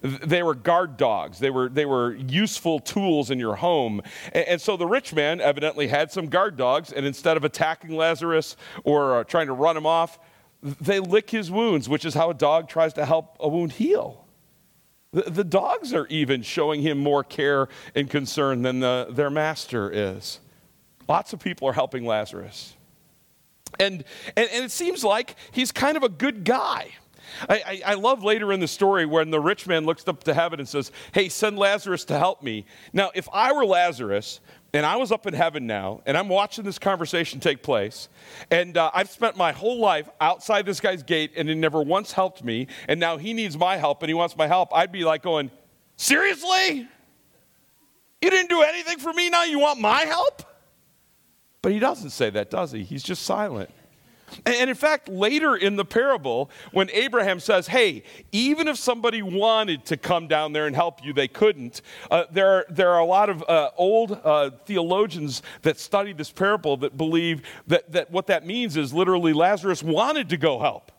They 0.01 0.43
were 0.43 0.55
guard 0.55 0.97
dogs. 0.97 1.39
They 1.39 1.49
were, 1.49 1.69
they 1.69 1.85
were 1.85 2.15
useful 2.15 2.79
tools 2.79 3.31
in 3.31 3.39
your 3.39 3.55
home. 3.55 4.01
And, 4.33 4.47
and, 4.47 4.61
so 4.61 4.77
the 4.77 4.87
rich 4.87 5.13
man 5.13 5.39
evidently 5.41 5.87
had 5.87 6.11
some 6.11 6.27
guard 6.27 6.57
dogs, 6.57 6.91
and 6.91 7.05
instead 7.05 7.37
of 7.37 7.43
attacking 7.43 7.95
Lazarus 7.95 8.55
or 8.83 9.19
uh, 9.19 9.23
trying 9.23 9.47
to 9.47 9.53
run 9.53 9.77
him 9.77 9.85
off, 9.85 10.19
they 10.61 10.99
lick 10.99 11.29
his 11.29 11.51
wounds, 11.51 11.87
which 11.87 12.05
is 12.05 12.13
how 12.13 12.29
a 12.31 12.33
dog 12.33 12.67
tries 12.67 12.93
to 12.93 13.05
help 13.05 13.37
a 13.39 13.47
wound 13.47 13.73
heal. 13.73 14.25
The, 15.13 15.29
the 15.29 15.43
dogs 15.43 15.93
are 15.93 16.07
even 16.07 16.41
showing 16.41 16.81
him 16.81 16.97
more 16.97 17.23
care 17.23 17.69
and 17.95 18.09
concern 18.09 18.61
than 18.61 18.79
the, 18.79 19.07
their 19.09 19.29
master 19.29 19.89
is. 19.91 20.39
Lots 21.07 21.31
of 21.33 21.39
people 21.39 21.67
are 21.67 21.73
helping 21.73 22.05
Lazarus. 22.05 22.75
And, 23.79 24.03
and, 24.35 24.49
and 24.51 24.65
it 24.65 24.71
seems 24.71 25.03
like 25.03 25.35
he's 25.51 25.71
kind 25.71 25.97
of 25.97 26.03
a 26.03 26.09
good 26.09 26.43
guy. 26.43 26.91
I, 27.49 27.55
I, 27.55 27.81
I, 27.91 27.93
love 27.95 28.23
later 28.23 28.51
in 28.53 28.59
the 28.59 28.67
story 28.67 29.05
when 29.05 29.29
the 29.29 29.39
rich 29.39 29.67
man 29.67 29.85
looks 29.85 30.07
up 30.07 30.23
to 30.23 30.33
heaven 30.33 30.59
and 30.59 30.67
says, 30.67 30.91
Hey, 31.13 31.29
send 31.29 31.57
Lazarus 31.57 32.05
to 32.05 32.17
help 32.17 32.43
me. 32.43 32.65
Now, 32.93 33.11
if 33.15 33.27
I 33.31 33.51
were 33.53 33.65
Lazarus 33.65 34.39
and 34.73 34.85
I 34.85 34.95
was 34.95 35.11
up 35.11 35.27
in 35.27 35.33
heaven 35.33 35.67
now 35.67 36.01
and 36.05 36.17
I'm 36.17 36.29
watching 36.29 36.63
this 36.63 36.79
conversation 36.79 37.39
take 37.39 37.63
place, 37.63 38.09
and 38.51 38.77
uh, 38.77 38.91
I've 38.93 39.09
spent 39.09 39.37
my 39.37 39.51
whole 39.51 39.79
life 39.79 40.09
outside 40.21 40.65
this 40.65 40.79
guy's 40.79 41.03
gate 41.03 41.31
and 41.35 41.49
he 41.49 41.55
never 41.55 41.81
once 41.81 42.11
helped 42.11 42.43
me, 42.43 42.67
and 42.87 42.99
now 42.99 43.17
he 43.17 43.33
needs 43.33 43.57
my 43.57 43.77
help 43.77 44.01
and 44.03 44.09
he 44.09 44.13
wants 44.13 44.35
my 44.37 44.47
help, 44.47 44.73
I'd 44.73 44.91
be 44.91 45.03
like 45.03 45.21
going, 45.23 45.51
Seriously? 45.95 46.87
You 48.21 48.29
didn't 48.31 48.49
do 48.49 48.61
anything 48.61 48.99
for 48.99 49.13
me, 49.13 49.29
now 49.29 49.43
you 49.43 49.59
want 49.59 49.79
my 49.79 50.01
help? 50.01 50.43
But 51.61 51.71
he 51.71 51.79
doesn't 51.79 52.11
say 52.11 52.29
that, 52.31 52.49
does 52.49 52.71
he? 52.71 52.83
He's 52.83 53.03
just 53.03 53.23
silent. 53.23 53.69
And 54.45 54.69
in 54.69 54.75
fact, 54.75 55.07
later 55.07 55.55
in 55.55 55.77
the 55.77 55.85
parable, 55.85 56.49
when 56.71 56.89
Abraham 56.91 57.39
says, 57.39 57.67
Hey, 57.67 58.03
even 58.31 58.67
if 58.67 58.77
somebody 58.77 59.21
wanted 59.21 59.85
to 59.85 59.97
come 59.97 60.27
down 60.27 60.53
there 60.53 60.67
and 60.67 60.75
help 60.75 61.03
you, 61.03 61.13
they 61.13 61.27
couldn't, 61.27 61.81
uh, 62.11 62.25
there, 62.31 62.47
are, 62.47 62.65
there 62.69 62.89
are 62.91 62.99
a 62.99 63.05
lot 63.05 63.29
of 63.29 63.43
uh, 63.47 63.71
old 63.77 64.19
uh, 64.23 64.51
theologians 64.65 65.41
that 65.61 65.79
study 65.79 66.13
this 66.13 66.31
parable 66.31 66.77
that 66.77 66.97
believe 66.97 67.41
that, 67.67 67.91
that 67.91 68.11
what 68.11 68.27
that 68.27 68.45
means 68.45 68.75
is 68.75 68.93
literally 68.93 69.33
Lazarus 69.33 69.81
wanted 69.81 70.29
to 70.29 70.37
go 70.37 70.59
help. 70.59 70.91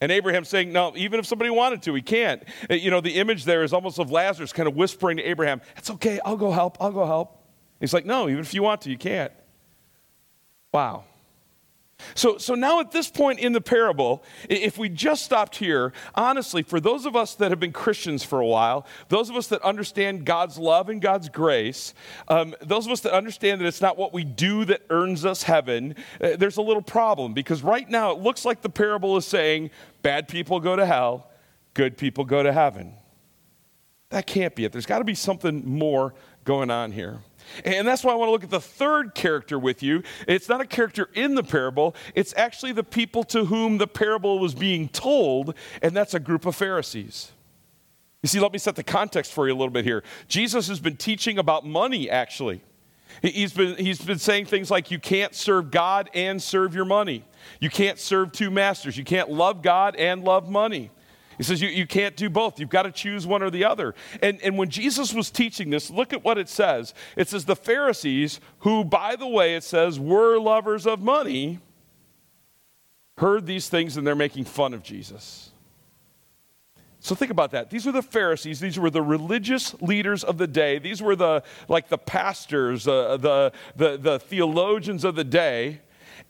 And 0.00 0.10
Abraham's 0.10 0.48
saying, 0.48 0.72
No, 0.72 0.92
even 0.96 1.20
if 1.20 1.26
somebody 1.26 1.50
wanted 1.50 1.82
to, 1.82 1.94
he 1.94 2.02
can't. 2.02 2.42
Uh, 2.70 2.74
you 2.74 2.90
know, 2.90 3.00
the 3.00 3.16
image 3.16 3.44
there 3.44 3.62
is 3.62 3.72
almost 3.72 3.98
of 3.98 4.10
Lazarus 4.10 4.52
kind 4.52 4.68
of 4.68 4.74
whispering 4.74 5.18
to 5.18 5.22
Abraham, 5.22 5.60
It's 5.76 5.90
okay, 5.90 6.20
I'll 6.24 6.36
go 6.36 6.50
help, 6.50 6.78
I'll 6.80 6.90
go 6.90 7.06
help. 7.06 7.38
He's 7.80 7.92
like, 7.92 8.06
No, 8.06 8.28
even 8.28 8.40
if 8.40 8.54
you 8.54 8.62
want 8.62 8.80
to, 8.82 8.90
you 8.90 8.98
can't. 8.98 9.32
Wow. 10.72 11.04
So, 12.14 12.38
so 12.38 12.54
now 12.54 12.80
at 12.80 12.90
this 12.90 13.10
point 13.10 13.40
in 13.40 13.52
the 13.52 13.60
parable, 13.60 14.22
if 14.48 14.78
we 14.78 14.88
just 14.88 15.24
stopped 15.24 15.56
here, 15.56 15.92
honestly, 16.14 16.62
for 16.62 16.80
those 16.80 17.06
of 17.06 17.16
us 17.16 17.34
that 17.36 17.50
have 17.50 17.60
been 17.60 17.72
Christians 17.72 18.24
for 18.24 18.40
a 18.40 18.46
while, 18.46 18.86
those 19.08 19.30
of 19.30 19.36
us 19.36 19.46
that 19.48 19.62
understand 19.62 20.24
God's 20.24 20.58
love 20.58 20.88
and 20.88 21.00
God's 21.00 21.28
grace, 21.28 21.94
um, 22.28 22.54
those 22.60 22.86
of 22.86 22.92
us 22.92 23.00
that 23.00 23.12
understand 23.12 23.60
that 23.60 23.66
it's 23.66 23.80
not 23.80 23.96
what 23.96 24.12
we 24.12 24.24
do 24.24 24.64
that 24.66 24.82
earns 24.90 25.24
us 25.24 25.42
heaven, 25.42 25.94
uh, 26.20 26.36
there's 26.36 26.56
a 26.56 26.62
little 26.62 26.82
problem 26.82 27.34
because 27.34 27.62
right 27.62 27.88
now 27.88 28.12
it 28.12 28.18
looks 28.18 28.44
like 28.44 28.62
the 28.62 28.70
parable 28.70 29.16
is 29.16 29.26
saying 29.26 29.70
bad 30.02 30.28
people 30.28 30.60
go 30.60 30.76
to 30.76 30.86
hell, 30.86 31.30
good 31.74 31.96
people 31.96 32.24
go 32.24 32.42
to 32.42 32.52
heaven. 32.52 32.94
That 34.10 34.26
can't 34.26 34.54
be 34.54 34.66
it. 34.66 34.72
There's 34.72 34.86
got 34.86 34.98
to 34.98 35.04
be 35.04 35.14
something 35.14 35.66
more 35.66 36.14
going 36.44 36.70
on 36.70 36.92
here. 36.92 37.20
And 37.64 37.86
that's 37.86 38.04
why 38.04 38.12
I 38.12 38.14
want 38.16 38.28
to 38.28 38.32
look 38.32 38.44
at 38.44 38.50
the 38.50 38.60
third 38.60 39.14
character 39.14 39.58
with 39.58 39.82
you. 39.82 40.02
It's 40.26 40.48
not 40.48 40.60
a 40.60 40.66
character 40.66 41.08
in 41.14 41.34
the 41.34 41.42
parable, 41.42 41.94
it's 42.14 42.34
actually 42.36 42.72
the 42.72 42.84
people 42.84 43.24
to 43.24 43.44
whom 43.46 43.78
the 43.78 43.86
parable 43.86 44.38
was 44.38 44.54
being 44.54 44.88
told, 44.88 45.54
and 45.80 45.94
that's 45.94 46.14
a 46.14 46.20
group 46.20 46.46
of 46.46 46.56
Pharisees. 46.56 47.32
You 48.22 48.28
see, 48.28 48.38
let 48.38 48.52
me 48.52 48.58
set 48.58 48.76
the 48.76 48.84
context 48.84 49.32
for 49.32 49.48
you 49.48 49.54
a 49.54 49.56
little 49.56 49.72
bit 49.72 49.84
here. 49.84 50.04
Jesus 50.28 50.68
has 50.68 50.78
been 50.78 50.96
teaching 50.96 51.38
about 51.38 51.66
money, 51.66 52.08
actually. 52.08 52.62
He's 53.20 53.52
been, 53.52 53.76
he's 53.76 54.00
been 54.00 54.18
saying 54.18 54.46
things 54.46 54.70
like 54.70 54.90
you 54.90 54.98
can't 54.98 55.34
serve 55.34 55.70
God 55.70 56.08
and 56.14 56.40
serve 56.40 56.74
your 56.74 56.84
money. 56.84 57.24
You 57.60 57.68
can't 57.68 57.98
serve 57.98 58.32
two 58.32 58.50
masters. 58.50 58.96
You 58.96 59.04
can't 59.04 59.30
love 59.30 59.60
God 59.60 59.96
and 59.96 60.24
love 60.24 60.48
money. 60.48 60.90
He 61.36 61.42
says 61.42 61.60
you, 61.60 61.68
you 61.68 61.86
can't 61.86 62.16
do 62.16 62.28
both. 62.30 62.60
You've 62.60 62.68
got 62.68 62.82
to 62.82 62.92
choose 62.92 63.26
one 63.26 63.42
or 63.42 63.50
the 63.50 63.64
other. 63.64 63.94
And, 64.22 64.40
and 64.42 64.58
when 64.58 64.68
Jesus 64.68 65.14
was 65.14 65.30
teaching 65.30 65.70
this, 65.70 65.90
look 65.90 66.12
at 66.12 66.24
what 66.24 66.38
it 66.38 66.48
says. 66.48 66.94
It 67.16 67.28
says 67.28 67.44
the 67.44 67.56
Pharisees, 67.56 68.40
who, 68.60 68.84
by 68.84 69.16
the 69.16 69.26
way, 69.26 69.54
it 69.54 69.64
says 69.64 69.98
were 69.98 70.38
lovers 70.38 70.86
of 70.86 71.00
money, 71.00 71.60
heard 73.18 73.46
these 73.46 73.68
things 73.68 73.96
and 73.96 74.06
they're 74.06 74.14
making 74.14 74.44
fun 74.44 74.74
of 74.74 74.82
Jesus. 74.82 75.52
So 77.00 77.16
think 77.16 77.32
about 77.32 77.50
that. 77.50 77.68
These 77.68 77.84
were 77.84 77.92
the 77.92 78.00
Pharisees. 78.00 78.60
These 78.60 78.78
were 78.78 78.88
the 78.88 79.02
religious 79.02 79.74
leaders 79.82 80.22
of 80.22 80.38
the 80.38 80.46
day. 80.46 80.78
These 80.78 81.02
were 81.02 81.16
the 81.16 81.42
like 81.68 81.88
the 81.88 81.98
pastors, 81.98 82.86
uh, 82.86 83.16
the, 83.16 83.52
the 83.74 83.96
the 83.96 84.18
theologians 84.20 85.02
of 85.02 85.16
the 85.16 85.24
day. 85.24 85.80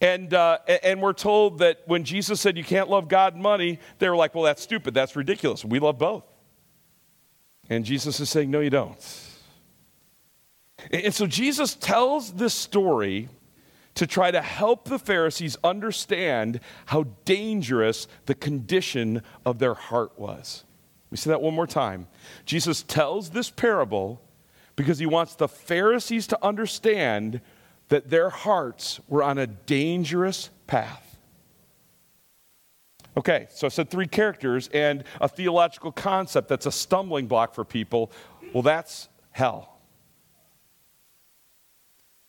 And, 0.02 0.35
uh, 0.35 0.59
and 0.82 1.00
we're 1.00 1.12
told 1.12 1.61
that 1.61 1.82
when 1.87 2.02
Jesus 2.02 2.40
said 2.40 2.59
you 2.59 2.64
can't 2.64 2.90
love 2.90 3.06
God 3.06 3.35
and 3.35 3.42
money, 3.42 3.78
they 4.00 4.09
were 4.09 4.16
like, 4.16 4.35
well, 4.35 4.42
that's 4.42 4.61
stupid. 4.61 4.94
That's 4.94 5.14
ridiculous. 5.14 5.64
We 5.64 5.78
love 5.78 5.97
both. 5.97 6.25
And 7.71 7.85
Jesus 7.85 8.18
is 8.18 8.28
saying, 8.28 8.50
no, 8.50 8.59
you 8.59 8.68
don't. 8.68 8.99
And 10.92 11.14
so 11.14 11.28
Jesus 11.28 11.76
tells 11.76 12.32
this 12.32 12.52
story 12.52 13.28
to 13.94 14.06
try 14.06 14.32
to 14.32 14.42
help 14.42 14.88
the 14.88 14.99
Pharisees 14.99 15.56
understand 15.62 16.59
how 16.87 17.04
dangerous 17.25 18.09
the 18.26 18.35
condition 18.35 19.23
of 19.47 19.61
their 19.61 19.75
heart 19.75 20.18
was. 20.18 20.64
We 21.11 21.16
say 21.16 21.30
that 21.30 21.42
one 21.42 21.54
more 21.54 21.68
time. 21.68 22.09
Jesus 22.44 22.82
tells 22.82 23.30
this 23.30 23.50
parable 23.50 24.21
because 24.75 24.99
he 24.99 25.06
wants 25.06 25.37
the 25.37 25.47
Pharisees 25.47 26.26
to 26.28 26.44
understand 26.44 27.40
that 27.92 28.08
their 28.08 28.30
hearts 28.30 29.00
were 29.06 29.22
on 29.22 29.37
a 29.37 29.46
dangerous 29.46 30.49
path. 30.66 31.18
Okay, 33.18 33.49
so 33.50 33.66
I 33.66 33.68
said 33.68 33.90
three 33.90 34.06
characters 34.06 34.70
and 34.72 35.04
a 35.20 35.28
theological 35.28 35.92
concept 35.92 36.49
that's 36.49 36.64
a 36.64 36.72
stumbling 36.72 37.26
block 37.26 37.54
for 37.54 37.66
people. 37.66 38.11
Well, 38.54 38.62
that's 38.62 39.11
hell. 39.30 39.78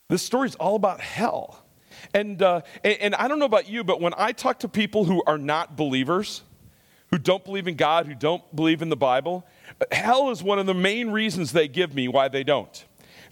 This 0.10 0.22
story 0.22 0.50
is 0.50 0.55
all 0.55 0.75
about 0.75 1.00
hell. 1.00 1.63
And, 2.13 2.41
uh, 2.41 2.60
and, 2.84 2.98
and 3.00 3.15
I 3.15 3.29
don't 3.29 3.39
know 3.39 3.46
about 3.46 3.70
you, 3.70 3.86
but 3.86 4.01
when 4.01 4.13
I 4.17 4.34
talk 4.34 4.60
to 4.60 4.67
people 4.67 5.05
who 5.05 5.24
are 5.25 5.38
not 5.38 5.77
believers, 5.77 6.41
who 7.08 7.17
don't 7.17 7.46
believe 7.46 7.70
in 7.70 7.75
God, 7.75 8.05
who 8.05 8.15
don't 8.15 8.43
believe 8.53 8.82
in 8.82 8.89
the 8.89 8.98
Bible, 8.98 9.48
hell 9.93 10.29
is 10.29 10.43
one 10.43 10.60
of 10.60 10.65
the 10.65 10.74
main 10.74 11.10
reasons 11.10 11.53
they 11.53 11.70
give 11.70 11.96
me 11.96 12.10
why 12.10 12.27
they 12.27 12.43
don't. 12.43 12.84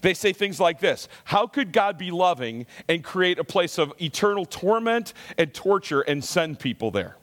They 0.02 0.14
say 0.14 0.32
things 0.32 0.60
like 0.60 0.80
this 0.80 1.08
How 1.24 1.46
could 1.46 1.72
God 1.72 1.96
be 1.96 2.10
loving 2.10 2.66
and 2.88 3.02
create 3.02 3.38
a 3.38 3.44
place 3.44 3.78
of 3.78 3.92
eternal 4.00 4.44
torment 4.44 5.14
and 5.38 5.54
torture 5.54 6.02
and 6.02 6.22
send 6.22 6.58
people 6.58 6.90
there? 6.90 7.16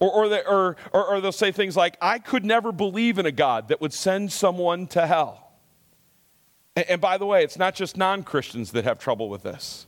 Or, 0.00 0.12
or, 0.12 0.28
they, 0.28 0.42
or, 0.44 0.76
or, 0.92 1.06
or 1.06 1.20
they'll 1.20 1.32
say 1.32 1.52
things 1.52 1.76
like, 1.76 1.96
I 2.00 2.18
could 2.18 2.44
never 2.44 2.72
believe 2.72 3.18
in 3.18 3.26
a 3.26 3.32
God 3.32 3.68
that 3.68 3.80
would 3.80 3.92
send 3.92 4.32
someone 4.32 4.88
to 4.88 5.06
hell. 5.06 5.52
And, 6.74 6.84
and 6.88 7.00
by 7.00 7.16
the 7.16 7.26
way, 7.26 7.44
it's 7.44 7.58
not 7.58 7.74
just 7.74 7.96
non 7.96 8.22
Christians 8.22 8.72
that 8.72 8.84
have 8.84 8.98
trouble 8.98 9.28
with 9.28 9.42
this. 9.42 9.86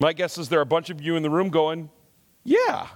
My 0.00 0.12
guess 0.12 0.36
is 0.36 0.48
there 0.48 0.58
are 0.58 0.62
a 0.62 0.66
bunch 0.66 0.90
of 0.90 1.00
you 1.00 1.16
in 1.16 1.22
the 1.22 1.30
room 1.30 1.50
going, 1.50 1.90
Yeah, 2.44 2.88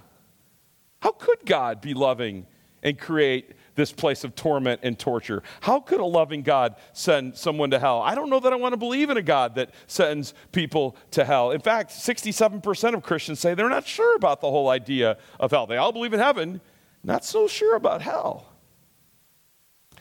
how 1.01 1.13
could 1.13 1.47
God 1.47 1.81
be 1.81 1.95
loving 1.95 2.47
and 2.83 2.99
create 2.99 3.53
this 3.81 3.93
place 3.93 4.25
of 4.25 4.35
torment 4.35 4.81
and 4.83 4.99
torture. 4.99 5.43
How 5.63 5.81
could 5.81 6.01
a 6.01 6.05
loving 6.05 6.43
God 6.43 6.77
send 6.93 7.35
someone 7.35 7.71
to 7.71 7.79
hell? 7.79 8.03
I 8.03 8.15
don't 8.15 8.29
know 8.29 8.39
that 8.39 8.53
I 8.53 8.57
want 8.57 8.75
to 8.75 8.77
believe 8.77 9.09
in 9.09 9.17
a 9.17 9.23
God 9.23 9.55
that 9.55 9.73
sends 9.87 10.35
people 10.53 10.97
to 11.13 11.25
hell. 11.25 11.51
In 11.51 11.63
fact, 11.63 11.91
67% 11.91 12.95
of 12.95 13.03
Christians 13.03 13.41
say 13.41 13.55
they're 13.55 13.71
not 13.71 13.87
sure 13.87 14.15
about 14.17 14.43
the 14.43 14.51
whole 14.51 14.69
idea 14.69 15.17
of 15.41 15.51
hell. 15.51 15.67
They 15.67 15.79
all 15.79 15.93
believe 15.93 16.13
in 16.13 16.21
heaven, 16.21 16.61
not 17.03 17.25
so 17.25 17.49
sure 17.49 17.75
about 17.75 18.03
hell. 18.03 18.53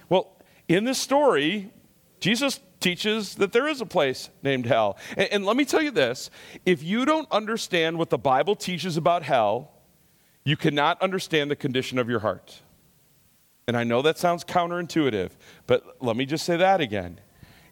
Well, 0.09 0.36
in 0.67 0.83
this 0.83 0.98
story, 0.98 1.71
Jesus 2.19 2.59
teaches 2.81 3.36
that 3.36 3.53
there 3.53 3.69
is 3.69 3.79
a 3.79 3.86
place 3.86 4.29
named 4.43 4.65
hell. 4.65 4.98
And, 5.15 5.29
and, 5.31 5.45
let 5.45 5.55
me 5.55 5.63
tell 5.63 5.81
you 5.81 5.91
this 5.91 6.29
if 6.65 6.83
you 6.83 7.05
don't 7.05 7.31
understand 7.31 7.98
what 7.98 8.09
the 8.09 8.17
Bible 8.17 8.57
teaches 8.57 8.98
about 8.98 9.24
hell, 9.24 9.71
you 10.43 10.57
cannot 10.57 11.01
understand 11.01 11.50
the 11.50 11.55
condition 11.55 11.98
of 11.98 12.09
your 12.09 12.19
heart. 12.19 12.62
And 13.70 13.78
I 13.78 13.84
know 13.84 14.02
that 14.02 14.18
sounds 14.18 14.44
counterintuitive, 14.44 15.30
but 15.68 15.98
let 16.02 16.16
me 16.16 16.26
just 16.26 16.44
say 16.44 16.58
that 16.58 16.82
again. 16.82 17.22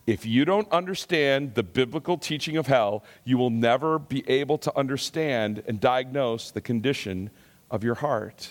If 0.06 0.28
you 0.28 0.46
don't 0.46 0.72
understand 0.72 1.56
the 1.56 1.64
biblical 1.64 2.20
teaching 2.20 2.56
of 2.56 2.68
hell, 2.68 3.04
you 3.24 3.40
will 3.40 3.50
never 3.50 3.98
be 3.98 4.24
able 4.30 4.60
to 4.60 4.78
understand 4.78 5.64
and 5.66 5.80
diagnose 5.80 6.52
the 6.52 6.62
condition 6.62 7.32
of 7.72 7.84
your 7.84 7.96
heart. 7.96 8.48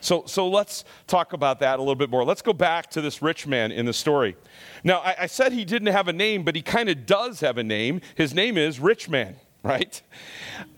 So, 0.00 0.24
so 0.24 0.48
let's 0.48 0.86
talk 1.06 1.34
about 1.34 1.60
that 1.60 1.78
a 1.78 1.82
little 1.82 1.94
bit 1.94 2.08
more. 2.08 2.24
Let's 2.24 2.40
go 2.40 2.54
back 2.54 2.88
to 2.92 3.02
this 3.02 3.20
rich 3.20 3.46
man 3.46 3.70
in 3.70 3.84
the 3.84 3.92
story. 3.92 4.38
Now, 4.82 5.00
I, 5.00 5.16
I 5.18 5.26
said 5.26 5.52
he 5.52 5.66
didn't 5.66 5.92
have 5.92 6.08
a 6.08 6.14
name, 6.14 6.44
but 6.44 6.56
he 6.56 6.62
kind 6.62 6.88
of 6.88 7.04
does 7.04 7.40
have 7.40 7.58
a 7.58 7.62
name. 7.62 8.00
His 8.14 8.32
name 8.32 8.56
is 8.56 8.80
Rich 8.80 9.10
Man 9.10 9.36
right? 9.62 10.00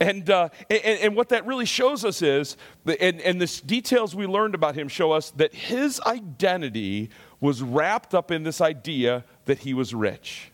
And, 0.01 0.29
uh, 0.29 0.49
and, 0.69 0.81
and, 0.85 1.17
what 1.17 1.29
that 1.29 1.47
really 1.47 1.65
shows 1.65 2.05
us 2.05 2.23
is, 2.23 2.57
and, 2.87 3.21
and 3.21 3.41
the 3.41 3.63
details 3.65 4.15
we 4.15 4.27
learned 4.27 4.55
about 4.55 4.75
him 4.75 4.89
show 4.89 5.13
us 5.13 5.31
that 5.33 5.55
his 5.55 6.01
identity 6.01 7.11
was 7.41 7.63
wrapped 7.63 8.15
up 8.15 8.31
in 8.31 8.43
this 8.43 8.61
idea 8.61 9.25
that 9.45 9.59
he 9.59 9.75
was 9.75 9.95
rich. 9.95 10.51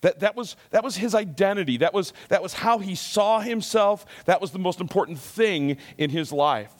That, 0.00 0.20
that, 0.20 0.36
was, 0.36 0.56
that 0.70 0.84
was 0.84 0.96
his 0.96 1.14
identity. 1.14 1.78
That 1.78 1.94
was, 1.94 2.12
that 2.28 2.42
was 2.42 2.52
how 2.52 2.78
he 2.78 2.94
saw 2.94 3.40
himself. 3.40 4.04
That 4.26 4.40
was 4.40 4.50
the 4.50 4.58
most 4.58 4.80
important 4.80 5.18
thing 5.18 5.78
in 5.96 6.10
his 6.10 6.32
life. 6.32 6.72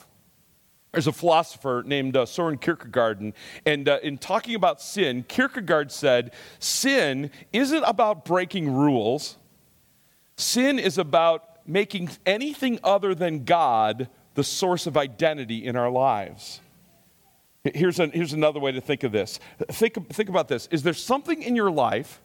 There's 0.91 1.07
a 1.07 1.11
philosopher 1.11 1.83
named 1.85 2.15
uh, 2.15 2.25
Soren 2.25 2.57
Kierkegaard, 2.57 3.33
and, 3.65 3.89
uh, 3.89 3.99
in 4.01 4.17
talking 4.17 4.55
about 4.55 4.81
sin, 4.81 5.25
Kierkegaard 5.27 5.91
said, 5.91 6.33
Sin 6.59 7.31
isn't 7.51 7.83
about 7.83 8.23
breaking 8.23 8.71
rules 8.71 9.37
Sin 10.37 10.79
is 10.79 10.97
about 10.97 11.67
making 11.67 12.09
anything 12.25 12.79
other 12.83 13.15
than 13.15 13.43
God 13.43 14.09
the 14.35 14.43
source 14.43 14.85
of 14.85 14.97
identity 14.97 15.65
in 15.65 15.75
our 15.75 15.89
lives. 15.89 16.59
Here's, 17.63 17.99
a, 17.99 18.07
here's 18.07 18.33
another 18.33 18.59
way 18.59 18.71
to 18.73 18.81
think 18.81 19.03
of 19.03 19.11
this. 19.11 19.39
Think, 19.71 20.13
think 20.13 20.29
about 20.29 20.47
this. 20.47 20.67
Is 20.71 20.83
there 20.83 20.93
something 20.93 21.41
in 21.41 21.55
your 21.55 21.71
life 21.71 22.21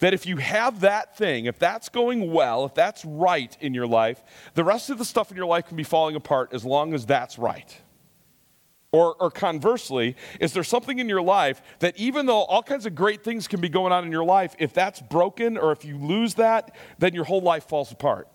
that 0.00 0.12
if 0.12 0.26
you 0.26 0.38
have 0.38 0.80
that 0.80 1.16
thing, 1.16 1.44
if 1.44 1.58
that's 1.58 1.88
going 1.88 2.32
well, 2.32 2.64
if 2.64 2.74
that's 2.74 3.04
right 3.04 3.56
in 3.60 3.74
your 3.74 3.86
life, 3.86 4.20
the 4.54 4.64
rest 4.64 4.90
of 4.90 4.98
the 4.98 5.04
stuff 5.04 5.30
in 5.30 5.36
your 5.36 5.46
life 5.46 5.68
can 5.68 5.76
be 5.76 5.84
falling 5.84 6.16
apart 6.16 6.52
as 6.52 6.64
long 6.64 6.94
as 6.94 7.06
that's 7.06 7.38
right? 7.38 7.80
Or, 8.92 9.14
or 9.18 9.30
conversely, 9.30 10.16
is 10.38 10.52
there 10.52 10.62
something 10.62 10.98
in 10.98 11.08
your 11.08 11.22
life 11.22 11.62
that 11.78 11.96
even 11.96 12.26
though 12.26 12.42
all 12.42 12.62
kinds 12.62 12.84
of 12.84 12.94
great 12.94 13.24
things 13.24 13.48
can 13.48 13.58
be 13.58 13.70
going 13.70 13.90
on 13.90 14.04
in 14.04 14.12
your 14.12 14.24
life, 14.24 14.54
if 14.58 14.74
that's 14.74 15.00
broken 15.00 15.56
or 15.56 15.72
if 15.72 15.82
you 15.82 15.96
lose 15.96 16.34
that, 16.34 16.76
then 16.98 17.14
your 17.14 17.24
whole 17.24 17.40
life 17.40 17.64
falls 17.64 17.90
apart? 17.90 18.28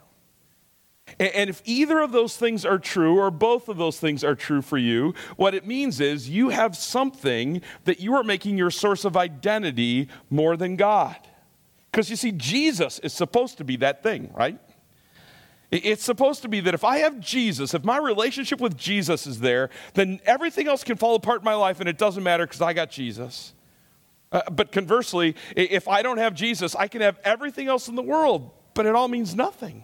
And, 1.20 1.30
and 1.30 1.50
if 1.50 1.62
either 1.66 2.00
of 2.00 2.12
those 2.12 2.38
things 2.38 2.66
are 2.66 2.80
true 2.80 3.20
or 3.20 3.30
both 3.30 3.70
of 3.70 3.78
those 3.78 4.00
things 4.00 4.24
are 4.24 4.36
true 4.36 4.62
for 4.64 4.80
you, 4.80 5.14
what 5.36 5.54
it 5.54 5.66
means 5.66 6.00
is 6.00 6.30
you 6.30 6.50
have 6.50 6.76
something 6.76 7.62
that 7.86 8.00
you 8.00 8.16
are 8.16 8.24
making 8.24 8.58
your 8.58 8.72
source 8.72 9.06
of 9.06 9.16
identity 9.16 10.08
more 10.30 10.58
than 10.58 10.76
God. 10.76 11.18
Because 11.92 12.10
you 12.10 12.16
see, 12.16 12.32
Jesus 12.32 13.00
is 13.00 13.14
supposed 13.14 13.58
to 13.60 13.64
be 13.64 13.76
that 13.78 14.04
thing, 14.04 14.32
right? 14.36 14.60
It's 15.70 16.04
supposed 16.04 16.44
to 16.44 16.48
be 16.48 16.62
that 16.62 16.74
if 16.74 16.86
I 16.86 17.00
have 17.00 17.20
Jesus, 17.20 17.74
if 17.74 17.84
my 17.84 17.98
relationship 17.98 18.62
with 18.62 18.78
Jesus 18.78 19.28
is 19.28 19.42
there, 19.42 19.70
then 19.96 20.22
everything 20.26 20.68
else 20.68 20.84
can 20.84 20.96
fall 20.96 21.16
apart 21.16 21.42
in 21.42 21.46
my 21.46 21.56
life 21.56 21.82
and 21.82 21.90
it 21.90 21.98
doesn't 21.98 22.24
matter 22.24 22.46
because 22.46 22.62
I 22.62 22.72
got 22.72 22.90
Jesus. 22.90 23.54
Uh, 24.32 24.42
but 24.50 24.72
conversely, 24.72 25.36
if 25.56 25.88
I 25.90 26.02
don't 26.02 26.20
have 26.20 26.34
Jesus, 26.34 26.76
I 26.76 26.88
can 26.88 27.02
have 27.02 27.20
everything 27.24 27.68
else 27.68 27.90
in 27.90 27.96
the 27.96 28.02
world, 28.02 28.52
but 28.74 28.86
it 28.86 28.96
all 28.96 29.10
means 29.10 29.36
nothing. 29.36 29.84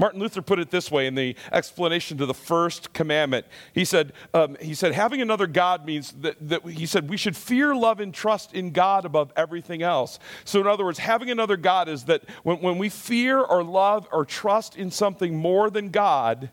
Martin 0.00 0.18
Luther 0.18 0.40
put 0.40 0.58
it 0.58 0.70
this 0.70 0.90
way 0.90 1.06
in 1.06 1.14
the 1.14 1.36
explanation 1.52 2.16
to 2.16 2.24
the 2.24 2.32
first 2.32 2.94
commandment. 2.94 3.44
He 3.74 3.84
said, 3.84 4.14
um, 4.32 4.56
he 4.58 4.72
said 4.72 4.94
having 4.94 5.20
another 5.20 5.46
God 5.46 5.84
means 5.84 6.12
that, 6.22 6.36
that, 6.48 6.66
he 6.66 6.86
said 6.86 7.10
we 7.10 7.18
should 7.18 7.36
fear, 7.36 7.74
love, 7.74 8.00
and 8.00 8.14
trust 8.14 8.54
in 8.54 8.70
God 8.70 9.04
above 9.04 9.30
everything 9.36 9.82
else. 9.82 10.18
So, 10.46 10.58
in 10.58 10.66
other 10.66 10.86
words, 10.86 10.98
having 10.98 11.30
another 11.30 11.58
God 11.58 11.86
is 11.86 12.04
that 12.04 12.22
when, 12.44 12.62
when 12.62 12.78
we 12.78 12.88
fear 12.88 13.40
or 13.40 13.62
love 13.62 14.08
or 14.10 14.24
trust 14.24 14.74
in 14.74 14.90
something 14.90 15.36
more 15.36 15.68
than 15.68 15.90
God, 15.90 16.50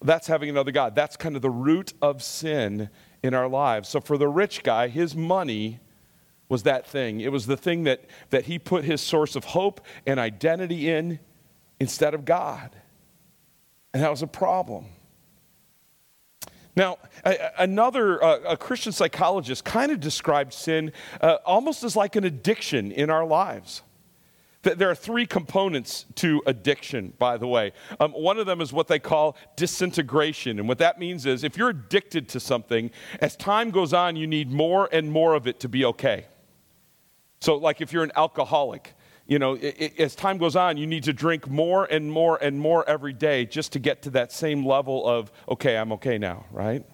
that's 0.00 0.28
having 0.28 0.48
another 0.48 0.70
God. 0.70 0.94
That's 0.94 1.16
kind 1.16 1.34
of 1.34 1.42
the 1.42 1.50
root 1.50 1.94
of 2.00 2.22
sin 2.22 2.90
in 3.24 3.34
our 3.34 3.48
lives. 3.48 3.88
So, 3.88 4.00
for 4.00 4.16
the 4.16 4.28
rich 4.28 4.62
guy, 4.62 4.86
his 4.86 5.16
money 5.16 5.80
was 6.48 6.62
that 6.62 6.86
thing. 6.86 7.20
It 7.20 7.32
was 7.32 7.46
the 7.46 7.56
thing 7.56 7.82
that, 7.84 8.04
that 8.30 8.44
he 8.44 8.60
put 8.60 8.84
his 8.84 9.00
source 9.00 9.34
of 9.34 9.46
hope 9.46 9.80
and 10.06 10.20
identity 10.20 10.88
in 10.88 11.18
instead 11.80 12.14
of 12.14 12.24
God. 12.24 12.70
And 13.92 14.02
that 14.02 14.10
was 14.10 14.22
a 14.22 14.26
problem. 14.26 14.86
Now, 16.76 16.98
another 17.56 18.22
uh, 18.22 18.40
a 18.40 18.56
Christian 18.56 18.92
psychologist 18.92 19.64
kind 19.64 19.90
of 19.90 19.98
described 19.98 20.52
sin 20.52 20.92
uh, 21.22 21.38
almost 21.46 21.82
as 21.82 21.96
like 21.96 22.16
an 22.16 22.24
addiction 22.24 22.92
in 22.92 23.08
our 23.08 23.24
lives. 23.24 23.82
There 24.62 24.90
are 24.90 24.96
three 24.96 25.26
components 25.26 26.06
to 26.16 26.42
addiction, 26.44 27.12
by 27.18 27.36
the 27.36 27.46
way. 27.46 27.72
Um, 28.00 28.10
one 28.12 28.36
of 28.36 28.46
them 28.46 28.60
is 28.60 28.72
what 28.72 28.88
they 28.88 28.98
call 28.98 29.36
disintegration. 29.54 30.58
And 30.58 30.66
what 30.66 30.78
that 30.78 30.98
means 30.98 31.24
is 31.24 31.44
if 31.44 31.56
you're 31.56 31.68
addicted 31.68 32.28
to 32.30 32.40
something, 32.40 32.90
as 33.20 33.36
time 33.36 33.70
goes 33.70 33.92
on, 33.92 34.16
you 34.16 34.26
need 34.26 34.50
more 34.50 34.88
and 34.90 35.10
more 35.10 35.34
of 35.34 35.46
it 35.46 35.60
to 35.60 35.68
be 35.68 35.84
okay. 35.84 36.26
So, 37.40 37.54
like 37.54 37.80
if 37.80 37.92
you're 37.92 38.02
an 38.02 38.12
alcoholic, 38.16 38.94
you 39.26 39.38
know, 39.38 39.54
it, 39.54 39.74
it, 39.78 40.00
as 40.00 40.14
time 40.14 40.38
goes 40.38 40.54
on, 40.56 40.76
you 40.76 40.86
need 40.86 41.04
to 41.04 41.12
drink 41.12 41.48
more 41.48 41.84
and 41.84 42.10
more 42.10 42.36
and 42.42 42.58
more 42.58 42.88
every 42.88 43.12
day 43.12 43.44
just 43.44 43.72
to 43.72 43.78
get 43.78 44.02
to 44.02 44.10
that 44.10 44.32
same 44.32 44.64
level 44.64 45.06
of, 45.06 45.32
okay, 45.48 45.76
I'm 45.76 45.92
okay 45.92 46.18
now, 46.18 46.44
right? 46.52 46.84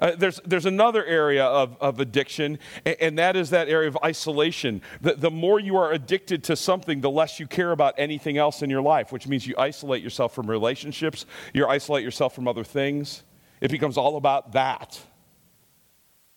Uh, 0.00 0.12
there's, 0.16 0.40
there's 0.44 0.66
another 0.66 1.04
area 1.04 1.44
of, 1.44 1.76
of 1.80 2.00
addiction, 2.00 2.58
and, 2.84 2.96
and, 3.00 3.18
that 3.18 3.34
is 3.34 3.50
that 3.50 3.68
area 3.68 3.88
of 3.88 3.96
isolation. 4.04 4.82
The, 5.00 5.14
the 5.14 5.30
more 5.30 5.58
you 5.58 5.76
are 5.76 5.92
addicted 5.92 6.44
to 6.44 6.56
something, 6.56 7.00
the 7.00 7.10
less 7.10 7.40
you 7.40 7.46
care 7.46 7.72
about 7.72 7.94
anything 7.96 8.36
else 8.36 8.60
in 8.60 8.68
your 8.68 8.82
life, 8.82 9.10
which 9.10 9.26
means 9.26 9.46
you 9.46 9.54
isolate 9.56 10.02
yourself 10.02 10.34
from 10.34 10.50
relationships, 10.50 11.24
you 11.54 11.66
isolate 11.66 12.04
yourself 12.04 12.34
from 12.34 12.46
other 12.46 12.64
things. 12.64 13.24
It 13.62 13.70
becomes 13.70 13.96
all 13.96 14.16
about 14.16 14.52
that. 14.52 15.00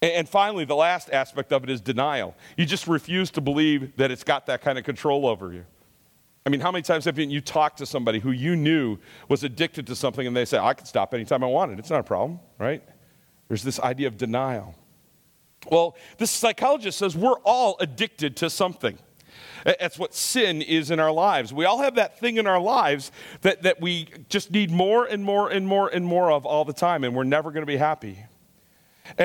And, 0.02 0.30
finally, 0.30 0.64
the 0.64 0.76
last 0.76 1.10
aspect 1.12 1.52
of 1.52 1.64
it 1.64 1.70
is 1.70 1.82
denial. 1.82 2.34
You 2.56 2.66
just 2.66 2.88
refuse 2.88 3.32
to 3.32 3.42
believe 3.42 3.98
that 3.98 4.12
it's 4.12 4.24
got 4.24 4.46
that 4.46 4.62
kind 4.62 4.78
of 4.78 4.86
control 4.86 5.28
over 5.28 5.52
you. 5.52 5.66
I 6.46 6.50
mean, 6.50 6.62
how 6.62 6.72
many 6.72 6.84
times 6.84 7.04
have 7.06 7.20
you 7.20 7.42
talked 7.42 7.80
to 7.80 7.86
somebody 7.86 8.20
who 8.20 8.32
you 8.32 8.56
knew 8.56 8.98
was 9.28 9.44
addicted 9.44 9.86
to 9.88 9.96
something 9.96 10.26
and 10.26 10.36
they 10.36 10.46
say, 10.46 10.58
I 10.58 10.74
can 10.74 10.86
stop 10.86 11.14
anytime 11.14 11.44
I 11.44 11.48
want 11.48 11.74
it? 11.74 11.80
It's 11.80 11.90
not 11.90 12.00
a 12.00 12.04
problem, 12.04 12.40
right? 12.58 12.82
There's 13.50 13.62
this 13.62 13.80
idea 13.82 14.08
of 14.08 14.16
denial. 14.16 14.74
Well, 15.70 15.98
this 16.18 16.32
psychologist 16.32 16.98
says 16.98 17.18
we're 17.18 17.40
all 17.44 17.76
addicted 17.82 18.38
to 18.38 18.50
something. 18.50 18.98
That's 19.66 20.00
what 20.00 20.16
sin 20.16 20.62
is 20.62 20.92
in 20.92 21.02
our 21.02 21.12
lives. 21.12 21.54
We 21.54 21.66
all 21.66 21.80
have 21.80 21.96
that 21.96 22.18
thing 22.20 22.38
in 22.38 22.48
our 22.48 22.62
lives 22.62 23.12
that, 23.42 23.64
that 23.64 23.82
we 23.82 24.08
just 24.30 24.52
need 24.52 24.72
more 24.72 25.06
and 25.06 25.24
more 25.24 25.50
and 25.50 25.68
more 25.68 25.90
and 25.90 26.06
more 26.06 26.32
of 26.32 26.46
all 26.46 26.64
the 26.64 26.74
time, 26.74 27.04
and 27.04 27.14
we're 27.14 27.26
never 27.26 27.52
going 27.52 27.64
to 27.64 27.68
be 27.68 27.78
happy. 27.78 28.24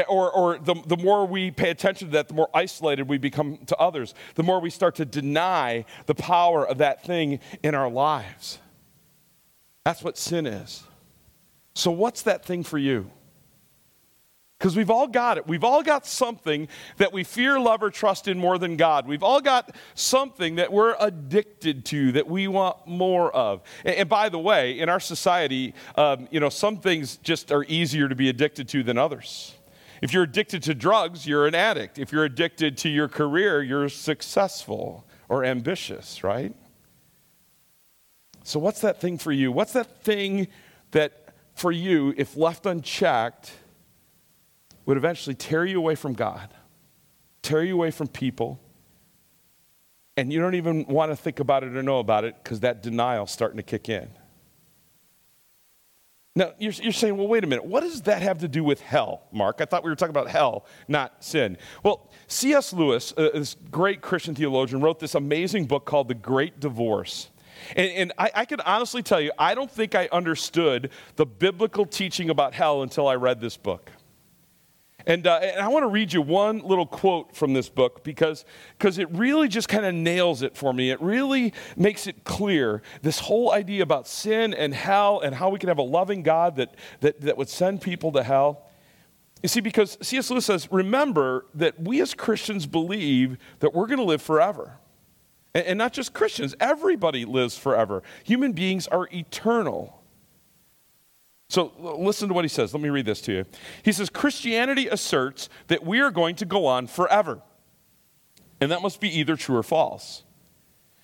Or, 0.09 0.31
or 0.31 0.59
the, 0.59 0.75
the 0.87 0.97
more 0.97 1.27
we 1.27 1.51
pay 1.51 1.71
attention 1.71 2.09
to 2.09 2.13
that, 2.13 2.29
the 2.29 2.35
more 2.35 2.51
isolated 2.55 3.09
we 3.09 3.19
become 3.19 3.59
to 3.67 3.77
others, 3.77 4.15
the 4.35 4.43
more 4.43 4.61
we 4.61 4.71
start 4.71 4.97
to 4.97 5.05
deny 5.05 5.85
the 6.07 6.15
power 6.15 6.67
of 6.67 6.79
that 6.79 7.05
thing 7.05 7.41
in 7.63 7.75
our 7.75 7.91
lives. 7.91 8.59
That's 9.85 10.03
what 10.03 10.17
sin 10.17 10.47
is. 10.47 10.83
So, 11.75 11.91
what's 11.91 12.23
that 12.23 12.45
thing 12.45 12.63
for 12.63 12.79
you? 12.79 13.11
Because 14.59 14.77
we've 14.77 14.91
all 14.91 15.09
got 15.09 15.37
it. 15.37 15.47
We've 15.47 15.65
all 15.65 15.83
got 15.83 16.07
something 16.07 16.69
that 16.97 17.13
we 17.13 17.23
fear, 17.23 17.61
love, 17.61 17.83
or 17.83 17.91
trust 17.91 18.29
in 18.29 18.39
more 18.39 18.57
than 18.57 18.77
God. 18.77 19.07
We've 19.07 19.23
all 19.23 19.41
got 19.41 19.75
something 19.95 20.55
that 20.55 20.73
we're 20.73 20.97
addicted 20.99 21.85
to, 21.87 22.13
that 22.13 22.29
we 22.29 22.49
want 22.49 22.87
more 22.87 23.31
of. 23.35 23.63
And, 23.85 23.97
and 23.97 24.09
by 24.09 24.31
the 24.31 24.39
way, 24.39 24.79
in 24.79 24.89
our 24.89 25.01
society, 25.01 25.75
um, 25.97 26.29
you 26.31 26.41
know, 26.41 26.49
some 26.49 26.79
things 26.79 27.19
just 27.19 27.53
are 27.53 27.65
easier 27.65 28.09
to 28.09 28.15
be 28.15 28.31
addicted 28.31 28.69
to 28.71 28.83
than 28.83 28.97
others. 28.97 29.55
If 30.05 30.13
you're 30.13 30.25
addicted 30.25 30.63
to 30.65 30.75
drugs, 30.75 31.27
you're 31.27 31.47
an 31.47 31.55
addict. 31.55 31.99
If 31.99 32.13
you're 32.13 32.27
addicted 32.27 32.77
to 32.77 32.91
your 32.91 33.09
career, 33.09 33.63
you're 33.63 33.89
successful 33.89 35.07
or 35.31 35.47
ambitious, 35.47 36.23
right? 36.23 36.55
So, 38.43 38.61
what's 38.61 38.83
that 38.83 39.01
thing 39.01 39.17
for 39.17 39.33
you? 39.33 39.51
What's 39.51 39.73
that 39.73 40.03
thing 40.03 40.49
that 40.91 41.33
for 41.55 41.73
you, 41.73 42.13
if 42.19 42.37
left 42.37 42.67
unchecked, 42.67 43.53
would 44.85 44.99
eventually 44.99 45.35
tear 45.35 45.65
you 45.65 45.79
away 45.79 45.95
from 45.95 46.13
God, 46.13 46.53
tear 47.41 47.65
you 47.65 47.73
away 47.73 47.91
from 47.91 48.07
people, 48.07 48.61
and 50.19 50.31
you 50.31 50.39
don't 50.39 50.55
even 50.55 50.85
want 50.85 51.13
to 51.13 51.17
think 51.17 51.41
about 51.41 51.65
it 51.65 51.75
or 51.75 51.83
know 51.83 51.99
about 51.99 52.25
it 52.25 52.37
because 52.45 52.61
that 52.61 52.83
denial's 52.83 53.31
starting 53.31 53.57
to 53.57 53.63
kick 53.63 53.89
in. 53.89 54.11
Now, 56.37 56.53
you're, 56.59 56.73
you're, 56.73 56.93
saying, 56.93 57.17
well, 57.17 57.29
wait 57.29 57.45
a 57.45 57.47
minute, 57.47 57.65
what 57.65 57.83
does 57.83 58.03
that 58.03 58.21
have 58.23 58.39
to 58.39 58.49
do 58.49 58.65
with 58.65 58.81
hell, 58.81 59.23
Mark? 59.31 59.61
I 59.61 59.67
thought 59.67 59.85
we 59.85 59.91
were 59.91 59.95
talking 59.95 60.11
about 60.11 60.29
hell, 60.29 60.67
not 60.89 61.23
sin. 61.23 61.57
Well, 61.85 62.11
C.S. 62.27 62.73
Lewis, 62.73 63.15
uh, 63.17 63.31
this 63.35 63.55
great 63.71 64.01
Christian 64.01 64.35
theologian, 64.35 64.81
wrote 64.81 64.99
this 64.99 65.15
amazing 65.15 65.67
book 65.67 65.85
called 65.85 66.09
The 66.09 66.15
Great 66.15 66.59
Divorce. 66.59 67.31
And, 67.77 67.91
and 67.93 68.13
I, 68.19 68.31
I 68.35 68.45
can 68.47 68.61
honestly 68.63 69.01
tell 69.01 69.21
you, 69.21 69.31
I 69.39 69.55
don't 69.55 69.71
think 69.71 69.95
I 69.95 70.09
understood 70.11 70.91
the 71.15 71.25
biblical 71.25 71.87
teaching 71.87 72.31
about 72.31 72.53
hell 72.53 72.83
until 72.83 73.07
I 73.07 73.15
read 73.15 73.41
this 73.41 73.57
book. 73.57 73.93
And, 75.07 75.27
uh, 75.27 75.39
and 75.43 75.61
I 75.61 75.69
want 75.69 75.83
to 75.83 75.89
read 75.89 76.13
you 76.13 76.23
one 76.23 76.61
little 76.61 76.87
quote 76.87 77.37
from 77.37 77.53
this 77.53 77.69
book 77.69 78.03
because 78.05 78.45
because 78.79 78.99
it 78.99 79.11
really 79.11 79.49
just 79.49 79.69
kind 79.69 79.85
of 79.85 79.95
nails 79.95 80.43
it 80.43 80.57
for 80.57 80.73
me. 80.73 80.91
It 80.91 81.01
really 81.01 81.53
makes 81.77 82.07
it 82.07 82.25
clear 82.25 82.83
this 83.03 83.19
whole 83.19 83.53
idea 83.53 83.83
about 83.83 84.09
sin 84.09 84.55
and 84.55 84.75
hell 84.75 85.21
and 85.21 85.35
how 85.35 85.51
we 85.51 85.59
can 85.59 85.69
have 85.69 85.79
a 85.79 85.83
loving 85.83 86.23
God 86.23 86.57
that, 86.57 86.75
that, 87.01 87.21
that 87.21 87.37
would 87.37 87.51
send 87.51 87.83
people 87.83 88.13
to 88.13 88.23
hell. 88.23 88.71
You 89.43 89.49
see, 89.49 89.61
because 89.61 89.99
C.S. 90.01 90.31
Lewis 90.31 90.47
says, 90.47 90.73
remember 90.73 91.45
that 91.55 91.79
we 91.79 92.01
as 92.01 92.15
Christians 92.15 92.67
believe 92.67 93.37
that 93.59 93.75
we're 93.75 93.87
going 93.87 93.99
to 93.99 94.05
live 94.05 94.23
forever. 94.23 94.79
And, 95.55 95.67
and 95.67 95.79
not 95.79 95.93
just 95.93 96.15
Christians, 96.15 96.55
everybody 96.61 97.27
lives 97.27 97.59
forever. 97.59 98.03
Human 98.25 98.53
beings 98.53 98.89
are 98.89 99.07
eternal. 99.13 100.01
So 101.49 101.73
listen 101.79 102.29
to 102.29 102.35
what 102.35 102.45
he 102.45 102.49
says. 102.49 102.73
Let 102.73 102.83
me 102.83 102.89
read 102.89 103.07
this 103.07 103.21
to 103.23 103.33
you. 103.33 103.45
He 103.83 103.93
says 103.93 104.11
Christianity 104.11 104.89
asserts 104.89 105.49
that 105.69 105.85
we 105.85 106.01
are 106.01 106.11
going 106.11 106.37
to 106.37 106.45
go 106.45 106.67
on 106.67 106.87
forever. 106.87 107.43
And 108.61 108.71
that 108.71 108.83
must 108.83 109.01
be 109.01 109.19
either 109.19 109.37
true 109.37 109.57
or 109.57 109.63
false. 109.63 110.23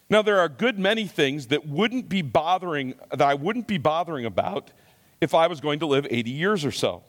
Now 0.09 0.23
there 0.23 0.39
are 0.39 0.45
a 0.45 0.51
good 0.51 0.79
many 0.79 1.07
things 1.07 1.49
that 1.49 1.67
wouldn't 1.67 2.09
be 2.09 2.23
bothering 2.23 2.95
that 3.11 3.23
I 3.23 3.35
wouldn't 3.35 3.69
be 3.69 3.79
bothering 3.79 4.25
about 4.25 4.73
if 5.21 5.35
I 5.35 5.47
was 5.47 5.61
going 5.61 5.79
to 5.81 5.87
live 5.87 6.07
80 6.11 6.31
years 6.31 6.65
or 6.65 6.73
so. 6.73 7.05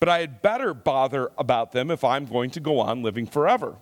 But 0.00 0.08
I 0.08 0.20
had 0.20 0.42
better 0.42 0.74
bother 0.74 1.30
about 1.38 1.72
them 1.72 1.90
if 1.90 2.02
I'm 2.02 2.26
going 2.26 2.50
to 2.50 2.60
go 2.60 2.80
on 2.80 3.02
living 3.02 3.26
forever. 3.26 3.76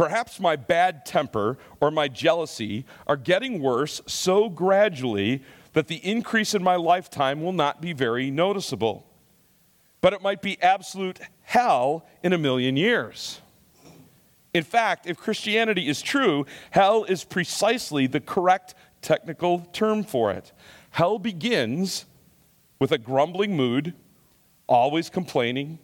Perhaps 0.00 0.40
my 0.40 0.56
bad 0.56 1.04
temper 1.04 1.58
or 1.78 1.90
my 1.90 2.08
jealousy 2.08 2.86
are 3.06 3.18
getting 3.18 3.60
worse 3.60 4.00
so 4.06 4.48
gradually 4.48 5.42
that 5.74 5.88
the 5.88 5.96
increase 5.96 6.54
in 6.54 6.62
my 6.62 6.74
lifetime 6.74 7.42
will 7.42 7.52
not 7.52 7.82
be 7.82 7.92
very 7.92 8.30
noticeable. 8.30 9.06
But 10.00 10.14
it 10.14 10.22
might 10.22 10.40
be 10.40 10.56
absolute 10.62 11.20
hell 11.42 12.06
in 12.22 12.32
a 12.32 12.38
million 12.38 12.78
years. 12.78 13.42
In 14.54 14.64
fact, 14.64 15.06
if 15.06 15.18
Christianity 15.18 15.86
is 15.86 16.00
true, 16.00 16.46
hell 16.70 17.04
is 17.04 17.22
precisely 17.22 18.06
the 18.06 18.20
correct 18.20 18.74
technical 19.02 19.68
term 19.74 20.02
for 20.02 20.30
it. 20.30 20.50
Hell 20.92 21.18
begins 21.18 22.06
with 22.78 22.90
a 22.90 22.96
grumbling 22.96 23.54
mood, 23.54 23.92
always 24.66 25.10
complaining, 25.10 25.78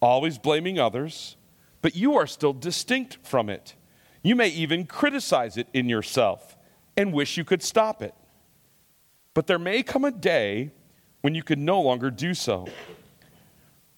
always 0.00 0.36
blaming 0.36 0.80
others, 0.80 1.36
but 1.82 1.94
you 1.94 2.16
are 2.16 2.26
still 2.26 2.52
distinct 2.52 3.18
from 3.22 3.50
it. 3.50 3.74
You 4.22 4.34
may 4.34 4.48
even 4.48 4.86
criticize 4.86 5.56
it 5.56 5.66
in 5.74 5.88
yourself 5.88 6.56
and 6.96 7.12
wish 7.12 7.36
you 7.36 7.44
could 7.44 7.62
stop 7.62 8.00
it. 8.00 8.14
But 9.34 9.46
there 9.46 9.58
may 9.58 9.82
come 9.82 10.04
a 10.04 10.10
day 10.10 10.72
when 11.20 11.34
you 11.34 11.42
can 11.42 11.64
no 11.64 11.80
longer 11.80 12.10
do 12.10 12.34
so. 12.34 12.66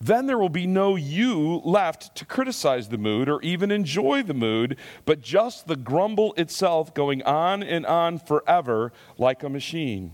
Then 0.00 0.26
there 0.26 0.38
will 0.38 0.50
be 0.50 0.66
no 0.66 0.96
you 0.96 1.62
left 1.64 2.14
to 2.16 2.26
criticize 2.26 2.88
the 2.88 2.98
mood 2.98 3.28
or 3.28 3.40
even 3.42 3.70
enjoy 3.70 4.22
the 4.22 4.34
mood, 4.34 4.76
but 5.04 5.22
just 5.22 5.66
the 5.66 5.76
grumble 5.76 6.34
itself 6.34 6.92
going 6.94 7.22
on 7.22 7.62
and 7.62 7.86
on 7.86 8.18
forever 8.18 8.92
like 9.16 9.42
a 9.42 9.48
machine. 9.48 10.12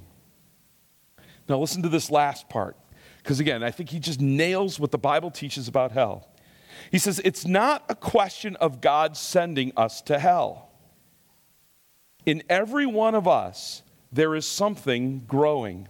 Now, 1.48 1.58
listen 1.58 1.82
to 1.82 1.88
this 1.88 2.10
last 2.10 2.48
part, 2.48 2.76
because 3.18 3.40
again, 3.40 3.64
I 3.64 3.72
think 3.72 3.88
he 3.88 3.98
just 3.98 4.20
nails 4.20 4.78
what 4.78 4.92
the 4.92 4.98
Bible 4.98 5.32
teaches 5.32 5.66
about 5.66 5.90
hell. 5.90 6.29
He 6.90 6.98
says, 6.98 7.20
It's 7.24 7.46
not 7.46 7.84
a 7.88 7.94
question 7.94 8.56
of 8.56 8.80
God 8.80 9.16
sending 9.16 9.72
us 9.76 10.02
to 10.02 10.18
hell. 10.18 10.70
In 12.26 12.42
every 12.48 12.86
one 12.86 13.14
of 13.14 13.26
us, 13.26 13.82
there 14.12 14.34
is 14.34 14.46
something 14.46 15.24
growing, 15.26 15.88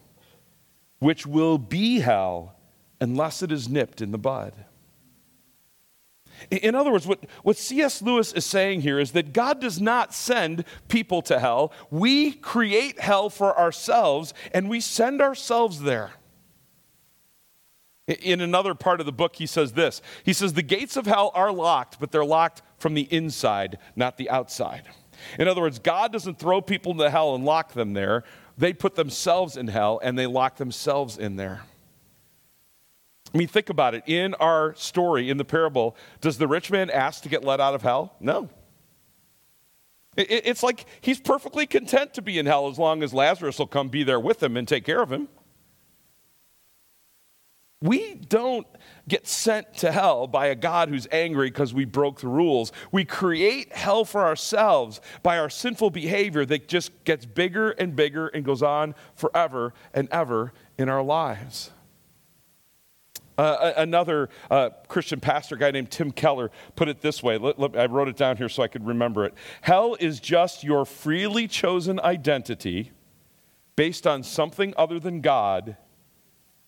which 0.99 1.27
will 1.27 1.59
be 1.59 2.01
hell 2.01 2.55
unless 3.01 3.43
it 3.43 3.51
is 3.51 3.69
nipped 3.69 4.01
in 4.01 4.13
the 4.13 4.19
bud. 4.19 4.53
In 6.51 6.75
other 6.75 6.91
words, 6.91 7.07
what, 7.07 7.25
what 7.43 7.57
C.S. 7.57 8.01
Lewis 8.01 8.33
is 8.33 8.47
saying 8.47 8.81
here 8.81 8.99
is 8.99 9.13
that 9.13 9.33
God 9.33 9.61
does 9.61 9.81
not 9.81 10.15
send 10.15 10.65
people 10.89 11.21
to 11.23 11.39
hell. 11.39 11.73
We 11.91 12.33
create 12.33 12.99
hell 12.99 13.29
for 13.29 13.59
ourselves 13.59 14.33
and 14.53 14.71
we 14.71 14.81
send 14.81 15.21
ourselves 15.21 15.81
there. 15.81 16.13
In 18.11 18.41
another 18.41 18.75
part 18.75 18.99
of 18.99 19.07
the 19.07 19.13
book, 19.13 19.37
he 19.37 19.47
says 19.47 19.73
this 19.73 20.03
He 20.25 20.33
says, 20.33 20.53
The 20.53 20.63
gates 20.63 20.97
of 20.97 21.07
hell 21.07 21.31
are 21.35 21.53
locked, 21.53 22.01
but 22.01 22.11
they're 22.11 22.25
locked 22.25 22.63
from 22.79 22.95
the 22.95 23.07
inside, 23.11 23.79
not 23.95 24.17
the 24.17 24.29
outside. 24.31 24.83
In 25.39 25.47
other 25.47 25.61
words, 25.61 25.79
God 25.79 26.13
doesn't 26.13 26.39
throw 26.39 26.61
people 26.61 26.93
into 26.93 27.11
hell 27.11 27.35
and 27.35 27.45
lock 27.45 27.73
them 27.73 27.93
there. 27.93 28.25
They 28.59 28.73
put 28.73 28.95
themselves 28.95 29.57
in 29.57 29.69
hell 29.69 30.01
and 30.03 30.19
they 30.19 30.27
lock 30.27 30.57
themselves 30.57 31.19
in 31.19 31.37
there. 31.37 31.63
I 33.33 33.39
mean, 33.39 33.49
think 33.49 33.71
about 33.71 33.95
it. 33.95 34.03
In 34.07 34.35
our 34.35 34.75
story, 34.75 35.31
in 35.31 35.37
the 35.37 35.45
parable, 35.45 35.97
does 36.21 36.39
the 36.39 36.49
rich 36.49 36.71
man 36.71 36.91
ask 36.91 37.23
to 37.23 37.29
get 37.29 37.45
let 37.45 37.61
out 37.61 37.75
of 37.75 37.83
hell? 37.83 38.17
No. 38.19 38.49
It's 40.17 40.63
like 40.63 40.87
he's 41.01 41.21
perfectly 41.21 41.67
content 41.67 42.15
to 42.15 42.23
be 42.23 42.39
in 42.39 42.47
hell 42.47 42.69
as 42.69 42.79
long 42.79 43.03
as 43.03 43.15
Lazarus 43.15 43.59
will 43.59 43.69
come 43.69 43.89
be 43.89 44.03
there 44.03 44.19
with 44.19 44.43
him 44.43 44.57
and 44.57 44.67
take 44.67 44.85
care 44.85 45.01
of 45.01 45.13
him. 45.13 45.29
We 47.83 48.15
don't 48.15 48.67
get 49.09 49.27
sent 49.27 49.75
to 49.79 49.91
hell 49.91 50.27
by 50.27 50.49
a 50.49 50.55
God 50.55 50.91
who's 50.91 51.07
angry 51.11 51.49
because 51.49 51.73
we 51.73 51.87
broke 51.87 52.21
the 52.21 52.29
rules. 52.29 52.73
We 52.93 53.07
create 53.07 53.73
hell 53.73 54.05
for 54.05 54.23
ourselves 54.23 55.01
by 55.23 55.39
our 55.39 55.49
sinful 55.49 55.91
behavior 55.91 56.45
that 56.45 56.69
just 56.69 57.05
gets 57.05 57.25
bigger 57.25 57.71
and 57.71 57.97
bigger 57.97 58.29
and 58.29 58.45
goes 58.45 58.63
on 58.63 58.95
forever 59.15 59.73
and 59.95 60.11
ever 60.11 60.53
in 60.77 60.91
our 60.91 61.03
lives. 61.03 61.71
Uh, 63.39 63.73
another 63.79 64.29
uh, 64.51 64.69
Christian 64.89 65.19
pastor, 65.19 65.57
guy 65.57 65.71
named 65.71 65.91
Tim 65.91 66.13
Keller, 66.13 66.51
put 66.77 66.89
it 66.89 67.01
this 67.01 67.23
way. 67.23 67.39
Let, 67.39 67.59
let, 67.59 67.75
I 67.75 67.87
wrote 67.87 68.09
it 68.09 68.17
down 68.17 68.37
here 68.37 68.51
so 68.51 68.63
I 68.63 68.69
could 68.69 68.87
remember 68.87 69.25
it. 69.25 69.33
Hell 69.63 69.97
is 69.99 70.21
just 70.21 70.63
your 70.63 70.85
freely 70.85 71.49
chosen 71.49 71.99
identity 72.01 72.93
based 73.77 74.07
on 74.07 74.23
something 74.23 74.75
other 74.77 75.01
than 75.01 75.23
God 75.23 75.79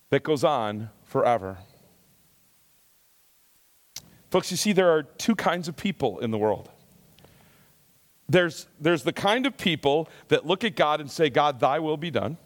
that 0.08 0.22
goes 0.22 0.44
on 0.44 0.88
forever. 1.12 1.58
Folks, 4.30 4.50
you 4.50 4.56
see, 4.56 4.72
there 4.72 4.88
are 4.88 5.02
two 5.02 5.34
kinds 5.34 5.68
of 5.68 5.76
people 5.76 6.20
in 6.20 6.30
the 6.30 6.38
world. 6.38 6.70
There's, 8.30 8.66
there's 8.80 9.02
the 9.02 9.12
kind 9.12 9.44
of 9.44 9.58
people 9.58 10.08
that 10.28 10.46
look 10.46 10.64
at 10.64 10.74
God 10.74 11.02
and 11.02 11.10
say, 11.10 11.28
God, 11.28 11.60
thy 11.60 11.80
will 11.80 11.98
be 11.98 12.10
done. 12.10 12.38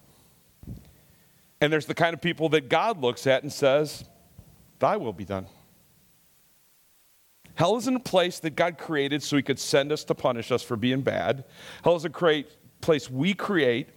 And 1.61 1.73
there's 1.73 1.87
the 1.87 1.95
kind 1.95 2.13
of 2.13 2.21
people 2.21 2.49
that 2.51 2.69
God 2.69 3.01
looks 3.01 3.25
at 3.29 3.45
and 3.45 3.53
says, 3.53 4.05
Thy 4.81 4.97
will 4.97 5.13
be 5.13 5.25
done. 5.25 5.47
Hell 7.55 7.77
isn't 7.77 7.97
a 7.97 8.01
place 8.01 8.41
that 8.41 8.57
God 8.57 8.79
created 8.79 9.23
so 9.23 9.37
he 9.37 9.43
could 9.43 9.61
send 9.61 9.91
us 9.93 10.03
to 10.05 10.15
punish 10.15 10.51
us 10.51 10.63
for 10.63 10.77
being 10.77 11.03
bad. 11.03 11.45
Hell 11.85 11.95
is 11.95 12.05
a 12.05 12.11
great 12.11 12.49
place 12.83 13.09
we 13.09 13.33
create 13.33 13.89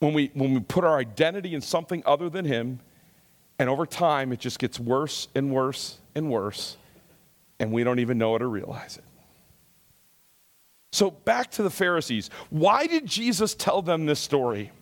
when 0.00 0.14
we, 0.14 0.30
when 0.32 0.54
we 0.54 0.60
put 0.60 0.82
our 0.82 0.98
identity 0.98 1.54
in 1.54 1.60
something 1.60 2.02
other 2.04 2.28
than 2.28 2.46
him, 2.46 2.80
and 3.58 3.68
over 3.68 3.86
time 3.86 4.32
it 4.32 4.40
just 4.40 4.58
gets 4.58 4.78
worse 4.78 5.28
and 5.34 5.50
worse 5.50 5.98
and 6.14 6.30
worse, 6.30 6.76
and 7.58 7.72
we 7.72 7.84
don't 7.84 7.98
even 7.98 8.18
know 8.18 8.34
it 8.36 8.42
or 8.42 8.48
realize 8.48 8.96
it. 8.96 9.04
So, 10.92 11.10
back 11.10 11.50
to 11.52 11.62
the 11.62 11.70
Pharisees. 11.70 12.30
Why 12.48 12.86
did 12.86 13.06
Jesus 13.06 13.54
tell 13.54 13.82
them 13.82 14.06
this 14.06 14.20
story? 14.20 14.72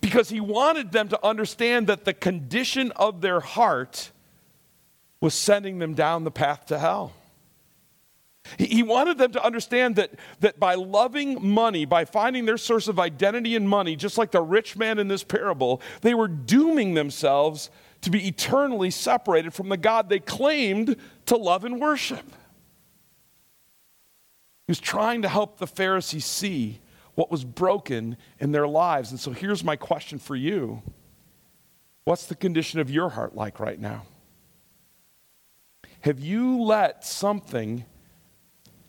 because 0.00 0.28
he 0.28 0.40
wanted 0.40 0.92
them 0.92 1.08
to 1.08 1.24
understand 1.24 1.86
that 1.86 2.04
the 2.04 2.14
condition 2.14 2.92
of 2.92 3.20
their 3.20 3.40
heart 3.40 4.10
was 5.20 5.34
sending 5.34 5.78
them 5.78 5.94
down 5.94 6.24
the 6.24 6.30
path 6.30 6.66
to 6.66 6.78
hell. 6.78 7.12
He 8.58 8.82
wanted 8.82 9.18
them 9.18 9.32
to 9.32 9.44
understand 9.44 9.96
that, 9.96 10.12
that 10.40 10.58
by 10.58 10.74
loving 10.74 11.46
money, 11.46 11.84
by 11.84 12.04
finding 12.04 12.44
their 12.44 12.58
source 12.58 12.88
of 12.88 12.98
identity 12.98 13.54
in 13.54 13.66
money, 13.66 13.96
just 13.96 14.18
like 14.18 14.30
the 14.30 14.42
rich 14.42 14.76
man 14.76 14.98
in 14.98 15.08
this 15.08 15.24
parable, 15.24 15.80
they 16.02 16.14
were 16.14 16.28
dooming 16.28 16.94
themselves 16.94 17.70
to 18.02 18.10
be 18.10 18.28
eternally 18.28 18.90
separated 18.90 19.52
from 19.52 19.68
the 19.68 19.76
God 19.76 20.08
they 20.08 20.20
claimed 20.20 20.96
to 21.26 21.36
love 21.36 21.64
and 21.64 21.80
worship. 21.80 22.24
He 24.66 24.70
was 24.70 24.80
trying 24.80 25.22
to 25.22 25.28
help 25.28 25.58
the 25.58 25.66
Pharisees 25.66 26.24
see 26.24 26.80
what 27.14 27.30
was 27.30 27.44
broken 27.44 28.16
in 28.38 28.52
their 28.52 28.68
lives. 28.68 29.10
And 29.10 29.18
so 29.18 29.30
here's 29.32 29.64
my 29.64 29.76
question 29.76 30.18
for 30.18 30.36
you 30.36 30.82
What's 32.04 32.26
the 32.26 32.36
condition 32.36 32.78
of 32.78 32.88
your 32.88 33.08
heart 33.08 33.34
like 33.34 33.58
right 33.58 33.80
now? 33.80 34.04
Have 36.02 36.20
you 36.20 36.62
let 36.62 37.04
something 37.04 37.84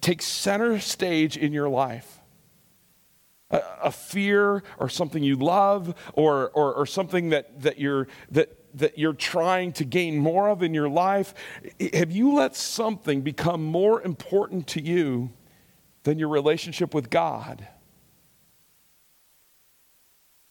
take 0.08 0.22
center 0.22 0.80
stage 0.80 1.36
in 1.36 1.52
your 1.52 1.68
life? 1.68 2.20
A, 3.52 3.62
a 3.84 3.92
fear 3.92 4.64
or 4.80 4.88
something 4.88 5.22
you 5.22 5.36
love 5.36 5.94
or, 6.14 6.50
or, 6.52 6.74
or 6.74 6.86
something 6.86 7.30
that, 7.30 7.62
that, 7.62 7.78
you're, 7.78 8.08
that, 8.32 8.56
that 8.78 8.98
you're 8.98 9.14
trying 9.14 9.74
to 9.74 9.84
gain 9.84 10.18
more 10.18 10.50
of 10.50 10.64
in 10.64 10.74
your 10.74 10.88
life? 10.88 11.34
Have 11.94 12.12
you 12.12 12.34
let 12.36 12.56
something 12.56 13.22
become 13.22 13.64
more 13.64 14.02
important 14.02 14.68
to 14.68 14.82
you 14.82 15.30
than 16.04 16.18
your 16.18 16.30
relationship 16.30 16.94
with 16.94 17.10
God? 17.10 17.68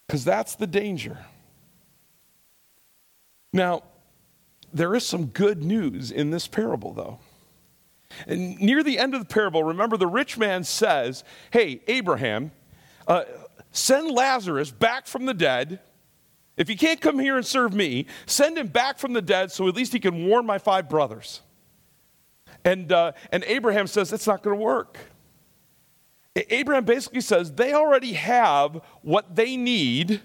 Because 0.06 0.22
that's 0.22 0.54
the 0.54 0.66
danger. 0.66 1.18
Now, 3.54 3.84
there 4.72 4.94
is 4.94 5.06
some 5.06 5.26
good 5.26 5.62
news 5.62 6.10
in 6.10 6.30
this 6.30 6.46
parable, 6.46 6.92
though. 6.92 7.20
And 8.26 8.58
near 8.58 8.82
the 8.82 8.98
end 8.98 9.14
of 9.14 9.20
the 9.20 9.26
parable, 9.26 9.64
remember 9.64 9.96
the 9.96 10.06
rich 10.06 10.38
man 10.38 10.64
says, 10.64 11.24
Hey, 11.50 11.80
Abraham, 11.86 12.52
uh, 13.06 13.24
send 13.72 14.10
Lazarus 14.10 14.70
back 14.70 15.06
from 15.06 15.26
the 15.26 15.34
dead. 15.34 15.80
If 16.56 16.68
he 16.68 16.76
can't 16.76 17.00
come 17.00 17.18
here 17.18 17.36
and 17.36 17.44
serve 17.44 17.74
me, 17.74 18.06
send 18.24 18.56
him 18.56 18.68
back 18.68 18.98
from 18.98 19.12
the 19.12 19.20
dead 19.22 19.52
so 19.52 19.68
at 19.68 19.74
least 19.74 19.92
he 19.92 20.00
can 20.00 20.26
warn 20.26 20.46
my 20.46 20.58
five 20.58 20.88
brothers. 20.88 21.42
And, 22.64 22.90
uh, 22.90 23.12
and 23.30 23.44
Abraham 23.44 23.86
says, 23.86 24.10
That's 24.10 24.26
not 24.26 24.42
going 24.42 24.56
to 24.56 24.64
work. 24.64 24.98
Abraham 26.50 26.84
basically 26.84 27.22
says 27.22 27.52
they 27.52 27.72
already 27.72 28.12
have 28.12 28.82
what 29.02 29.34
they 29.36 29.56
need 29.56 30.20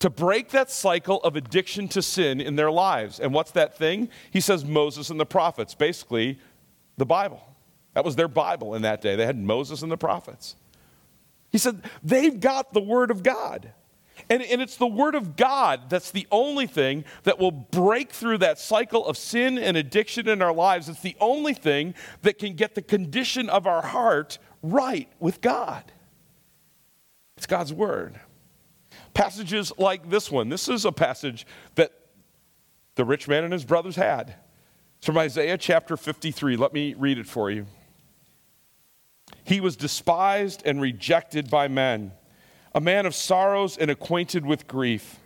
to 0.00 0.10
break 0.10 0.50
that 0.50 0.70
cycle 0.70 1.18
of 1.22 1.36
addiction 1.36 1.88
to 1.88 2.02
sin 2.02 2.40
in 2.40 2.56
their 2.56 2.70
lives. 2.70 3.20
And 3.20 3.32
what's 3.32 3.52
that 3.52 3.76
thing? 3.76 4.08
He 4.30 4.40
says 4.40 4.64
Moses 4.64 5.10
and 5.10 5.18
the 5.18 5.26
prophets, 5.26 5.74
basically 5.74 6.38
the 6.96 7.06
Bible. 7.06 7.42
That 7.94 8.04
was 8.04 8.16
their 8.16 8.28
Bible 8.28 8.74
in 8.74 8.82
that 8.82 9.00
day. 9.00 9.16
They 9.16 9.26
had 9.26 9.38
Moses 9.38 9.82
and 9.82 9.90
the 9.90 9.96
prophets. 9.96 10.56
He 11.50 11.58
said 11.58 11.82
they've 12.02 12.38
got 12.38 12.72
the 12.72 12.80
Word 12.80 13.10
of 13.10 13.22
God. 13.22 13.72
And, 14.30 14.42
and 14.42 14.62
it's 14.62 14.76
the 14.76 14.86
Word 14.86 15.14
of 15.14 15.36
God 15.36 15.90
that's 15.90 16.10
the 16.10 16.26
only 16.30 16.66
thing 16.66 17.04
that 17.24 17.38
will 17.38 17.50
break 17.50 18.12
through 18.12 18.38
that 18.38 18.58
cycle 18.58 19.06
of 19.06 19.16
sin 19.16 19.58
and 19.58 19.76
addiction 19.76 20.28
in 20.28 20.40
our 20.40 20.52
lives. 20.52 20.88
It's 20.88 21.00
the 21.00 21.16
only 21.20 21.54
thing 21.54 21.94
that 22.22 22.38
can 22.38 22.54
get 22.54 22.74
the 22.74 22.82
condition 22.82 23.48
of 23.48 23.66
our 23.66 23.82
heart 23.82 24.38
right 24.62 25.08
with 25.20 25.40
God. 25.40 25.92
It's 27.36 27.46
God's 27.46 27.72
Word. 27.72 28.20
Passages 29.12 29.72
like 29.78 30.10
this 30.10 30.30
one. 30.30 30.48
This 30.48 30.68
is 30.68 30.84
a 30.84 30.92
passage 30.92 31.46
that 31.74 31.92
the 32.94 33.04
rich 33.04 33.28
man 33.28 33.44
and 33.44 33.52
his 33.52 33.64
brothers 33.64 33.96
had. 33.96 34.36
It's 35.04 35.06
from 35.06 35.18
Isaiah 35.18 35.58
chapter 35.58 35.98
53. 35.98 36.56
Let 36.56 36.72
me 36.72 36.94
read 36.94 37.18
it 37.18 37.26
for 37.26 37.50
you. 37.50 37.66
He 39.44 39.60
was 39.60 39.76
despised 39.76 40.62
and 40.64 40.80
rejected 40.80 41.50
by 41.50 41.68
men, 41.68 42.12
a 42.74 42.80
man 42.80 43.04
of 43.04 43.14
sorrows 43.14 43.76
and 43.76 43.90
acquainted 43.90 44.46
with 44.46 44.66
grief. 44.66 45.18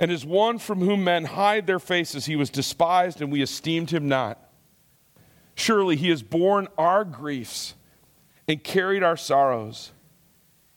And 0.00 0.10
as 0.10 0.26
one 0.26 0.58
from 0.58 0.80
whom 0.80 1.04
men 1.04 1.26
hide 1.26 1.68
their 1.68 1.78
faces, 1.78 2.26
he 2.26 2.34
was 2.34 2.50
despised, 2.50 3.22
and 3.22 3.30
we 3.30 3.42
esteemed 3.42 3.92
him 3.92 4.08
not. 4.08 4.42
Surely 5.54 5.94
he 5.94 6.08
has 6.08 6.24
borne 6.24 6.66
our 6.76 7.04
griefs 7.04 7.74
and 8.48 8.64
carried 8.64 9.04
our 9.04 9.16
sorrows. 9.16 9.92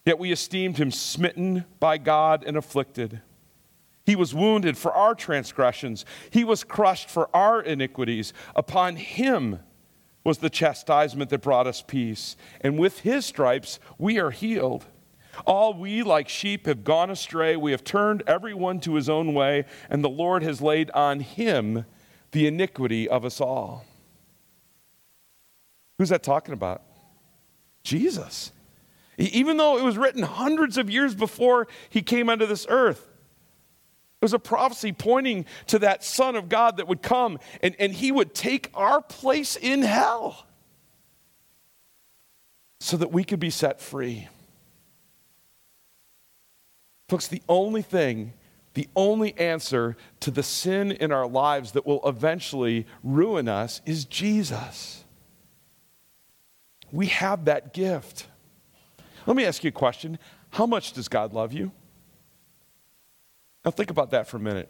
Yet 0.06 0.20
we 0.20 0.32
esteemed 0.32 0.78
him 0.78 0.91
smitten 0.91 1.65
by 1.80 1.98
God 1.98 2.44
and 2.46 2.58
afflicted. 2.58 3.22
He 4.12 4.15
was 4.17 4.34
wounded 4.34 4.78
for 4.78 4.91
our 4.91 5.15
transgressions, 5.15 6.04
he 6.32 6.43
was 6.43 6.65
crushed 6.65 7.10
for 7.10 7.34
our 7.34 7.62
iniquities. 7.62 8.34
Upon 8.58 8.97
him 8.97 9.60
was 10.26 10.39
the 10.39 10.50
chastisement 10.50 11.30
that 11.30 11.41
brought 11.41 11.65
us 11.65 11.82
peace, 11.82 12.36
and 12.60 12.78
with 12.78 13.00
his 13.00 13.26
stripes 13.26 13.80
we 13.97 14.19
are 14.19 14.32
healed. 14.32 14.84
All 15.45 15.74
we, 15.74 16.04
like 16.04 16.28
sheep, 16.28 16.65
have 16.65 16.84
gone 16.84 17.10
astray. 17.10 17.56
We 17.56 17.71
have 17.71 17.86
turned 17.86 18.21
everyone 18.28 18.82
to 18.82 18.95
his 18.95 19.08
own 19.08 19.34
way, 19.34 19.63
and 19.89 20.04
the 20.04 20.10
Lord 20.10 20.43
has 20.43 20.62
laid 20.62 20.91
on 20.91 21.21
him 21.21 21.86
the 22.34 22.47
iniquity 22.47 23.08
of 23.08 23.24
us 23.24 23.39
all. 23.39 23.86
Who's 26.00 26.10
that 26.10 26.21
talking 26.21 26.54
about? 26.54 26.82
Jesus. 27.82 28.52
Even 29.17 29.56
though 29.56 29.78
it 29.78 29.86
was 29.86 29.97
written 29.97 30.24
hundreds 30.24 30.78
of 30.78 30.89
years 30.89 31.15
before 31.15 31.69
he 31.89 32.02
came 32.02 32.30
onto 32.30 32.45
this 32.45 32.65
earth, 32.67 33.08
it 34.22 34.26
was 34.26 34.34
a 34.34 34.40
prophecy 34.40 34.92
pointing 34.92 35.46
to 35.68 35.80
that 35.80 36.04
Son 36.04 36.36
of 36.36 36.48
God 36.48 36.78
that 36.78 36.88
would 36.88 37.02
come 37.02 37.40
and, 37.64 37.76
and 37.80 37.92
he 37.92 38.12
would 38.12 38.36
take 38.36 38.70
our 38.76 39.02
place 39.02 39.56
in 39.56 39.82
hell 39.82 40.46
so 42.80 42.98
that 42.98 43.12
we 43.12 43.24
could 43.24 43.40
be 43.40 43.50
set 43.50 43.82
free. 43.82 44.28
Folks, 47.10 47.28
the 47.28 47.42
only 47.50 47.82
thing, 47.82 48.34
the 48.76 48.88
only 48.96 49.36
answer 49.40 49.98
to 50.20 50.30
the 50.30 50.44
sin 50.44 50.92
in 50.92 51.12
our 51.12 51.28
lives 51.28 51.72
that 51.72 51.88
will 51.88 52.08
eventually 52.08 52.86
ruin 53.04 53.50
us 53.50 53.82
is 53.88 54.06
Jesus. 54.06 55.04
We 56.92 57.08
have 57.08 57.46
that 57.46 57.74
gift. 57.74 58.28
Let 59.26 59.36
me 59.36 59.46
ask 59.46 59.64
you 59.64 59.70
a 59.70 59.72
question 59.72 60.20
How 60.52 60.68
much 60.68 60.94
does 60.94 61.08
God 61.08 61.34
love 61.34 61.54
you? 61.54 61.72
Now, 63.63 63.71
think 63.71 63.89
about 63.91 64.12
that 64.12 64.28
for 64.28 64.38
a 64.38 64.39
minute. 64.39 64.69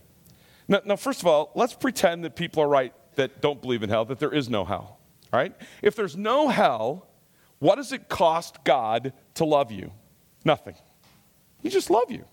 Now, 0.67 0.81
now, 0.85 0.95
first 0.95 1.21
of 1.21 1.27
all, 1.27 1.51
let's 1.55 1.73
pretend 1.73 2.23
that 2.23 2.35
people 2.35 2.63
are 2.63 2.67
right 2.67 2.93
that 3.15 3.41
don't 3.41 3.61
believe 3.61 3.83
in 3.83 3.89
hell, 3.89 4.05
that 4.05 4.19
there 4.19 4.33
is 4.33 4.49
no 4.49 4.65
hell, 4.65 4.99
right? 5.31 5.53
If 5.81 5.95
there's 5.95 6.15
no 6.15 6.49
hell, 6.49 7.07
what 7.59 7.75
does 7.75 7.91
it 7.91 8.09
cost 8.09 8.63
God 8.63 9.13
to 9.35 9.45
love 9.45 9.71
you? 9.71 9.91
Nothing. 10.43 10.75
He 11.61 11.69
just 11.69 11.89
loves 11.89 12.11
you. 12.11 12.25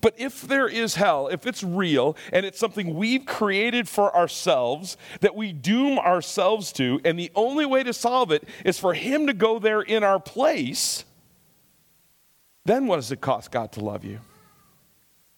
But 0.00 0.14
if 0.18 0.42
there 0.42 0.68
is 0.68 0.94
hell, 0.96 1.28
if 1.28 1.46
it's 1.46 1.62
real 1.62 2.16
and 2.32 2.44
it's 2.44 2.58
something 2.58 2.94
we've 2.94 3.24
created 3.24 3.88
for 3.88 4.14
ourselves 4.14 4.98
that 5.20 5.34
we 5.34 5.52
doom 5.52 5.98
ourselves 5.98 6.72
to, 6.72 7.00
and 7.04 7.18
the 7.18 7.32
only 7.34 7.64
way 7.64 7.82
to 7.82 7.94
solve 7.94 8.30
it 8.30 8.46
is 8.64 8.78
for 8.78 8.92
Him 8.92 9.26
to 9.26 9.32
go 9.32 9.58
there 9.58 9.80
in 9.80 10.04
our 10.04 10.20
place, 10.20 11.04
then 12.66 12.86
what 12.86 12.96
does 12.96 13.10
it 13.10 13.22
cost 13.22 13.50
God 13.50 13.72
to 13.72 13.80
love 13.80 14.04
you? 14.04 14.20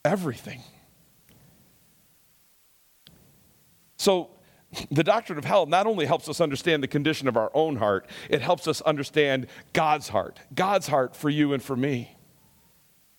Everything. 0.06 0.62
So, 3.96 4.30
the 4.88 5.02
doctrine 5.02 5.36
of 5.36 5.44
hell 5.44 5.66
not 5.66 5.88
only 5.88 6.06
helps 6.06 6.28
us 6.28 6.40
understand 6.40 6.80
the 6.80 6.88
condition 6.88 7.26
of 7.26 7.36
our 7.36 7.50
own 7.54 7.74
heart, 7.74 8.08
it 8.30 8.40
helps 8.40 8.68
us 8.68 8.80
understand 8.82 9.48
God's 9.72 10.08
heart, 10.08 10.38
God's 10.54 10.86
heart 10.86 11.16
for 11.16 11.28
you 11.28 11.52
and 11.54 11.60
for 11.62 11.74
me. 11.74 12.16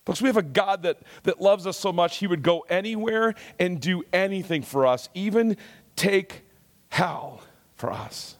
Because 0.05 0.21
we 0.21 0.27
have 0.27 0.37
a 0.37 0.41
God 0.41 0.83
that, 0.83 0.99
that 1.23 1.41
loves 1.41 1.67
us 1.67 1.77
so 1.77 1.91
much, 1.91 2.17
He 2.17 2.27
would 2.27 2.41
go 2.41 2.61
anywhere 2.69 3.35
and 3.59 3.81
do 3.81 4.03
anything 4.13 4.61
for 4.61 4.87
us, 4.87 5.09
even 5.13 5.57
take 5.97 6.43
hell 6.87 7.41
for 7.75 7.91
us. 7.91 8.37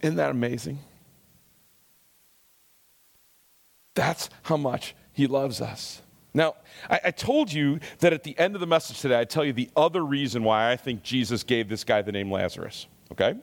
Isn't 0.00 0.16
that 0.16 0.30
amazing? 0.30 0.78
That's 3.94 4.30
how 4.44 4.56
much 4.56 4.94
He 5.12 5.26
loves 5.26 5.60
us. 5.60 6.00
Now, 6.36 6.56
I, 6.90 7.00
I, 7.06 7.10
told 7.12 7.50
you 7.50 7.80
that 8.00 8.12
at 8.12 8.22
the 8.22 8.38
end 8.38 8.54
of 8.54 8.60
the 8.60 8.66
message 8.66 9.00
today, 9.00 9.16
I'd 9.16 9.30
tell 9.30 9.42
you 9.42 9.54
the 9.54 9.70
other 9.74 10.04
reason 10.04 10.44
why 10.44 10.70
I 10.70 10.76
think 10.76 11.02
Jesus 11.02 11.42
gave 11.42 11.70
this 11.70 11.82
guy 11.82 12.02
the 12.02 12.12
name 12.12 12.30
Lazarus, 12.30 12.88
okay? 13.12 13.34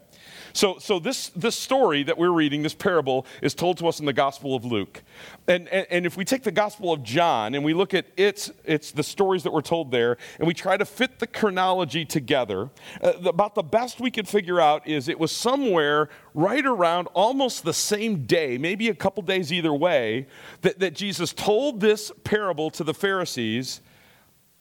So, 0.56 0.78
so 0.78 1.00
this, 1.00 1.30
this 1.30 1.56
story 1.56 2.04
that 2.04 2.18
we're 2.18 2.32
reading, 2.32 2.62
this 2.62 2.76
parable, 2.76 3.26
is 3.42 3.56
told 3.56 3.80
to 3.80 3.88
us 3.88 4.00
in 4.00 4.06
the 4.06 4.14
Gospel 4.14 4.56
of 4.56 4.64
Luke. 4.64 5.02
And, 5.48 5.68
and, 5.70 5.88
and 5.90 6.06
if 6.06 6.16
we 6.16 6.26
take 6.26 6.44
the 6.44 6.52
Gospel 6.52 6.94
of 6.94 7.02
John 7.02 7.56
and 7.56 7.66
we 7.66 7.74
look 7.74 7.96
at 7.96 8.06
its, 8.16 8.52
it's 8.64 8.92
the 8.92 9.02
stories 9.02 9.42
that 9.44 9.52
were 9.52 9.64
told 9.64 9.90
there, 9.90 10.18
and 10.38 10.48
we 10.48 10.54
try 10.54 10.78
to 10.78 10.86
fit 10.86 11.18
the 11.18 11.26
chronology 11.26 12.06
together, 12.06 12.70
uh, 13.02 13.14
about 13.26 13.56
the 13.56 13.64
best 13.64 14.00
we 14.00 14.12
could 14.12 14.28
figure 14.28 14.62
out 14.62 14.88
is 14.88 15.08
it 15.08 15.20
was 15.20 15.32
somewhere 15.32 16.10
right 16.36 16.66
around 16.66 17.08
almost 17.14 17.64
the 17.64 17.74
same 17.74 18.26
day, 18.26 18.60
maybe 18.60 18.90
a 18.90 18.96
couple 18.96 19.24
days 19.24 19.52
either 19.52 19.74
way, 19.74 20.28
that, 20.62 20.80
that 20.80 20.94
Jesus 20.94 21.34
told 21.34 21.80
this 21.80 22.12
parable 22.24 22.70
to 22.72 22.84
the 22.84 22.94
Pharisees, 22.94 23.82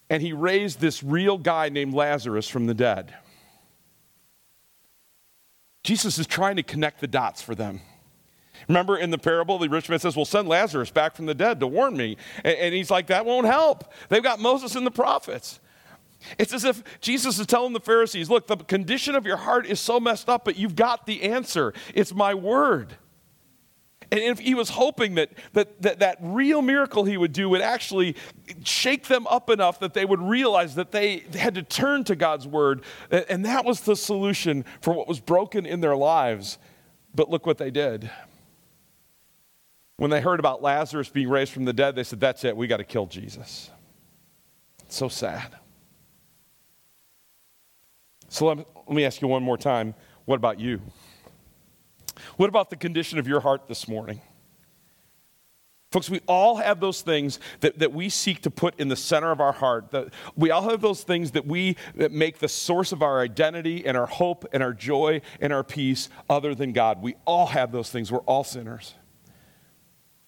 and 0.09 0.23
he 0.23 0.33
raised 0.33 0.81
this 0.81 1.03
real 1.03 1.37
guy 1.37 1.69
named 1.69 1.93
Lazarus 1.93 2.49
from 2.49 2.65
the 2.65 2.75
dead. 2.75 3.15
Jesus 5.83 6.19
is 6.19 6.27
trying 6.27 6.57
to 6.57 6.63
connect 6.63 7.01
the 7.01 7.07
dots 7.07 7.43
for 7.43 7.55
them. 7.55 7.81
Remember 8.69 8.97
in 8.97 9.11
the 9.11 9.19
parable, 9.19 9.59
the 9.59 9.69
rich 9.69 9.89
man 9.89 9.99
says, 9.99 10.15
Well, 10.15 10.25
send 10.25 10.49
Lazarus 10.49 10.91
back 10.91 11.17
from 11.17 11.27
the 11.27 11.35
dead 11.35 11.61
to 11.61 11.67
warn 11.67 11.97
me. 11.97 12.17
And, 12.45 12.75
he's 12.75 12.91
like, 12.91 13.09
That 13.09 13.27
won't 13.27 13.47
help. 13.47 13.93
They've 14.09 14.23
got 14.23 14.39
Moses 14.39 14.77
and 14.77 14.87
the 14.87 14.91
prophets. 14.91 15.59
It's 16.39 16.53
as 16.53 16.65
if 16.65 16.85
Jesus 17.01 17.41
is 17.41 17.47
telling 17.47 17.73
the 17.73 17.81
Pharisees, 17.81 18.31
Look, 18.31 18.47
the 18.47 18.57
condition 18.57 19.15
of 19.15 19.27
your 19.27 19.39
heart 19.39 19.67
is 19.67 19.81
so 19.81 19.99
messed 19.99 20.29
up, 20.29 20.45
but 20.45 20.57
you've 20.57 20.77
got 20.77 21.07
the 21.07 21.25
answer. 21.25 21.73
It's 21.95 22.15
my 22.15 22.35
word. 22.35 22.97
And 24.13 24.21
if 24.21 24.41
he 24.41 24.55
was 24.55 24.69
hoping 24.69 25.15
that, 25.15 25.31
that, 25.55 25.81
that 25.81 26.01
that 26.01 26.19
real 26.21 26.61
miracle 26.61 27.05
he 27.05 27.17
would 27.17 27.33
do 27.33 27.49
would 27.49 27.63
actually 27.63 28.15
shake 28.63 29.07
them 29.07 29.27
up 29.27 29.49
enough 29.49 29.81
that 29.81 29.95
they 29.95 30.05
would 30.05 30.21
realize 30.21 30.75
that 30.75 30.93
they 30.93 31.21
had 31.33 31.55
to 31.55 31.63
turn 31.63 32.05
to 32.05 32.15
God's 32.15 32.47
word. 32.47 32.83
And 33.11 33.47
that 33.47 33.65
was 33.65 33.81
the 33.81 33.97
solution 33.97 34.67
for 34.83 34.93
what 34.93 35.09
was 35.09 35.19
broken 35.19 35.65
in 35.65 35.81
their 35.81 35.97
lives. 35.97 36.59
But 37.15 37.31
look 37.31 37.47
what 37.47 37.57
they 37.57 37.71
did. 37.71 38.11
When 39.97 40.11
they 40.11 40.21
heard 40.21 40.41
about 40.41 40.61
Lazarus 40.61 41.09
being 41.09 41.31
raised 41.31 41.53
from 41.53 41.65
the 41.65 41.73
dead, 41.73 41.97
they 41.97 42.05
said, 42.05 42.21
That's 42.21 42.45
it, 42.45 42.55
we 42.55 42.67
got 42.67 42.79
to 42.79 42.85
kill 42.85 43.07
Jesus. 43.07 43.71
It's 44.85 44.97
so 44.97 45.09
sad. 45.09 45.57
So 48.29 48.45
let 48.45 48.59
me, 48.59 48.65
let 48.87 48.95
me 48.95 49.05
ask 49.07 49.23
you 49.23 49.29
one 49.29 49.43
more 49.43 49.57
time 49.57 49.95
what 50.27 50.37
about 50.37 50.61
you? 50.61 50.83
What 52.37 52.49
about 52.49 52.71
the 52.71 52.77
condition 52.77 53.19
of 53.19 53.27
your 53.27 53.41
heart 53.41 53.69
this 53.69 53.89
morning? 53.89 54.21
Folks, 55.93 56.09
we 56.09 56.21
all 56.27 56.57
have 56.57 56.81
those 56.81 57.03
things 57.03 57.39
that, 57.61 57.79
that 57.79 57.93
we 57.93 58.09
seek 58.09 58.41
to 58.43 58.51
put 58.51 58.81
in 58.81 58.89
the 58.89 58.97
center 58.97 59.31
of 59.31 59.43
our 59.43 59.53
heart. 59.53 59.91
That 59.91 60.09
we 60.35 60.51
all 60.51 60.71
have 60.71 60.81
those 60.81 61.03
things 61.03 61.33
that 61.33 61.47
we 61.47 61.77
that 61.97 62.13
make 62.13 62.39
the 62.39 62.49
source 62.49 62.93
of 62.93 63.03
our 63.03 63.21
identity 63.21 63.85
and 63.85 63.95
our 63.95 64.07
hope 64.07 64.47
and 64.55 64.63
our 64.63 64.73
joy 64.73 65.21
and 65.39 65.53
our 65.53 65.63
peace 65.63 66.09
other 66.31 66.55
than 66.55 66.73
God. 66.73 67.03
We 67.03 67.17
all 67.27 67.49
have 67.49 67.73
those 67.73 67.91
things. 67.91 68.11
We're 68.11 68.21
all 68.21 68.43
sinners. 68.43 68.95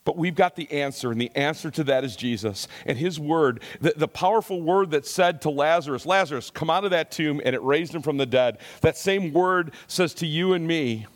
But 0.04 0.18
we've 0.18 0.34
got 0.34 0.54
the 0.54 0.70
answer, 0.70 1.10
and 1.10 1.18
the 1.18 1.34
answer 1.34 1.70
to 1.70 1.84
that 1.84 2.04
is 2.04 2.14
Jesus 2.14 2.68
and 2.84 2.98
his 2.98 3.18
word, 3.18 3.62
the, 3.80 3.94
the, 3.96 4.06
powerful 4.06 4.60
word 4.60 4.90
that 4.90 5.06
said 5.06 5.40
to 5.42 5.50
Lazarus, 5.50 6.04
Lazarus, 6.04 6.50
come 6.50 6.68
out 6.68 6.84
of 6.84 6.90
that 6.90 7.10
tomb, 7.10 7.40
and 7.42 7.54
it 7.54 7.62
raised 7.62 7.94
him 7.94 8.02
from 8.02 8.18
the 8.18 8.26
dead. 8.26 8.58
That 8.82 8.98
same 8.98 9.32
word 9.32 9.72
says 9.86 10.12
to 10.14 10.26
you 10.26 10.52
and 10.52 10.66
me, 10.66 11.06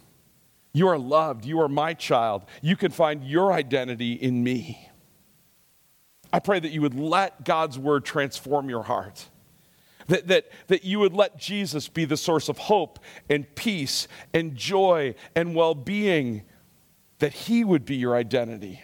you 0.79 0.89
are 0.89 0.99
loved. 0.99 1.45
You 1.45 1.61
are 1.61 1.69
my 1.69 1.93
child. 1.93 2.45
You 2.63 2.77
can 2.77 2.93
find 2.93 3.25
your 3.25 3.53
identity 3.53 4.13
in 4.13 4.43
me. 4.45 4.89
I 6.33 6.39
pray 6.39 6.61
that 6.61 6.71
you 6.71 6.83
would 6.83 6.95
let 6.95 7.45
God's 7.45 7.79
word 7.79 8.05
transform 8.05 8.71
your 8.71 8.85
heart. 8.85 9.27
That, 10.07 10.29
that, 10.29 10.51
that 10.69 10.85
you 10.85 11.01
would 11.01 11.15
let 11.15 11.37
Jesus 11.37 11.89
be 11.89 12.05
the 12.05 12.17
source 12.17 12.49
of 12.49 12.59
hope 12.59 12.99
and 13.29 13.53
peace 13.57 14.09
and 14.33 14.55
joy 14.55 15.15
and 15.35 15.55
well 15.55 15.75
being. 15.75 16.45
That 17.19 17.33
he 17.33 17.65
would 17.65 17.85
be 17.85 17.97
your 17.97 18.15
identity. 18.15 18.81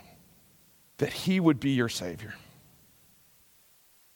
That 0.99 1.13
he 1.13 1.39
would 1.39 1.61
be 1.61 1.71
your 1.71 1.89
Savior. 1.89 2.35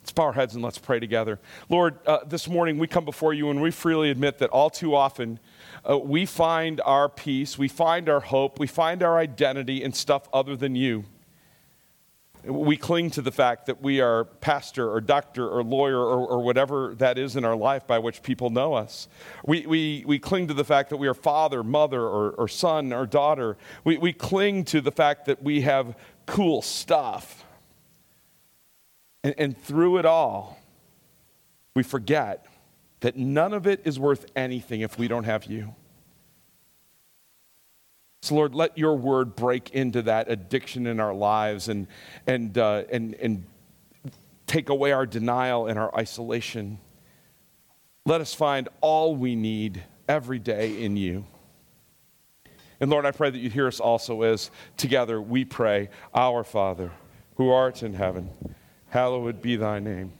Let's 0.00 0.12
bow 0.12 0.24
our 0.24 0.32
heads 0.32 0.54
and 0.54 0.64
let's 0.64 0.78
pray 0.78 1.00
together. 1.00 1.38
Lord, 1.68 1.98
uh, 2.06 2.24
this 2.26 2.48
morning 2.48 2.78
we 2.78 2.86
come 2.86 3.04
before 3.04 3.34
you 3.34 3.50
and 3.50 3.60
we 3.60 3.70
freely 3.70 4.10
admit 4.10 4.38
that 4.38 4.50
all 4.50 4.70
too 4.70 4.94
often 4.96 5.38
uh, 5.88 5.98
we 5.98 6.26
find 6.26 6.80
our 6.84 7.08
peace, 7.08 7.58
we 7.58 7.68
find 7.68 8.08
our 8.08 8.20
hope, 8.20 8.58
we 8.58 8.66
find 8.66 9.02
our 9.02 9.18
identity 9.18 9.82
in 9.82 9.92
stuff 9.92 10.28
other 10.32 10.56
than 10.56 10.74
you. 10.74 11.04
We 12.44 12.76
cling 12.76 13.10
to 13.10 13.22
the 13.22 13.32
fact 13.32 13.66
that 13.66 13.82
we 13.82 14.00
are 14.00 14.24
pastor 14.24 14.90
or 14.90 15.00
doctor 15.00 15.48
or 15.48 15.62
lawyer 15.62 15.98
or, 15.98 16.26
or 16.26 16.42
whatever 16.42 16.94
that 16.96 17.18
is 17.18 17.36
in 17.36 17.44
our 17.44 17.56
life 17.56 17.86
by 17.86 17.98
which 17.98 18.22
people 18.22 18.48
know 18.48 18.74
us. 18.74 19.08
We, 19.44 19.66
we, 19.66 20.04
we 20.06 20.18
cling 20.18 20.46
to 20.48 20.54
the 20.54 20.64
fact 20.64 20.90
that 20.90 20.98
we 20.98 21.08
are 21.08 21.14
father, 21.14 21.64
mother, 21.64 22.00
or, 22.00 22.30
or 22.30 22.48
son 22.48 22.92
or 22.92 23.06
daughter. 23.06 23.56
We, 23.84 23.98
we 23.98 24.12
cling 24.12 24.64
to 24.66 24.80
the 24.80 24.92
fact 24.92 25.26
that 25.26 25.42
we 25.42 25.62
have 25.62 25.96
cool 26.26 26.62
stuff. 26.62 27.44
And, 29.24 29.34
and 29.36 29.58
through 29.58 29.98
it 29.98 30.06
all, 30.06 30.60
we 31.74 31.82
forget 31.82 32.46
that 33.00 33.16
none 33.16 33.52
of 33.52 33.66
it 33.66 33.82
is 33.84 33.98
worth 33.98 34.26
anything 34.34 34.80
if 34.80 34.98
we 34.98 35.08
don't 35.08 35.24
have 35.24 35.44
you. 35.44 35.74
So, 38.22 38.34
Lord, 38.34 38.54
let 38.54 38.76
your 38.76 38.96
word 38.96 39.36
break 39.36 39.70
into 39.70 40.02
that 40.02 40.30
addiction 40.30 40.86
in 40.86 40.98
our 40.98 41.14
lives 41.14 41.68
and, 41.68 41.86
and, 42.26 42.58
uh, 42.58 42.82
and, 42.90 43.14
and 43.14 43.46
take 44.46 44.68
away 44.68 44.92
our 44.92 45.06
denial 45.06 45.66
and 45.66 45.78
our 45.78 45.94
isolation. 45.94 46.80
Let 48.04 48.20
us 48.20 48.34
find 48.34 48.68
all 48.80 49.14
we 49.14 49.36
need 49.36 49.84
every 50.08 50.38
day 50.38 50.82
in 50.82 50.96
you. 50.96 51.26
And 52.80 52.90
Lord, 52.90 53.06
I 53.06 53.12
pray 53.12 53.30
that 53.30 53.38
you 53.38 53.50
hear 53.50 53.66
us 53.66 53.80
also 53.80 54.22
as 54.22 54.50
together 54.76 55.20
we 55.20 55.44
pray, 55.44 55.90
Our 56.14 56.44
Father, 56.44 56.90
who 57.36 57.50
art 57.50 57.82
in 57.82 57.94
heaven, 57.94 58.30
hallowed 58.88 59.42
be 59.42 59.56
thy 59.56 59.78
name. 59.78 60.12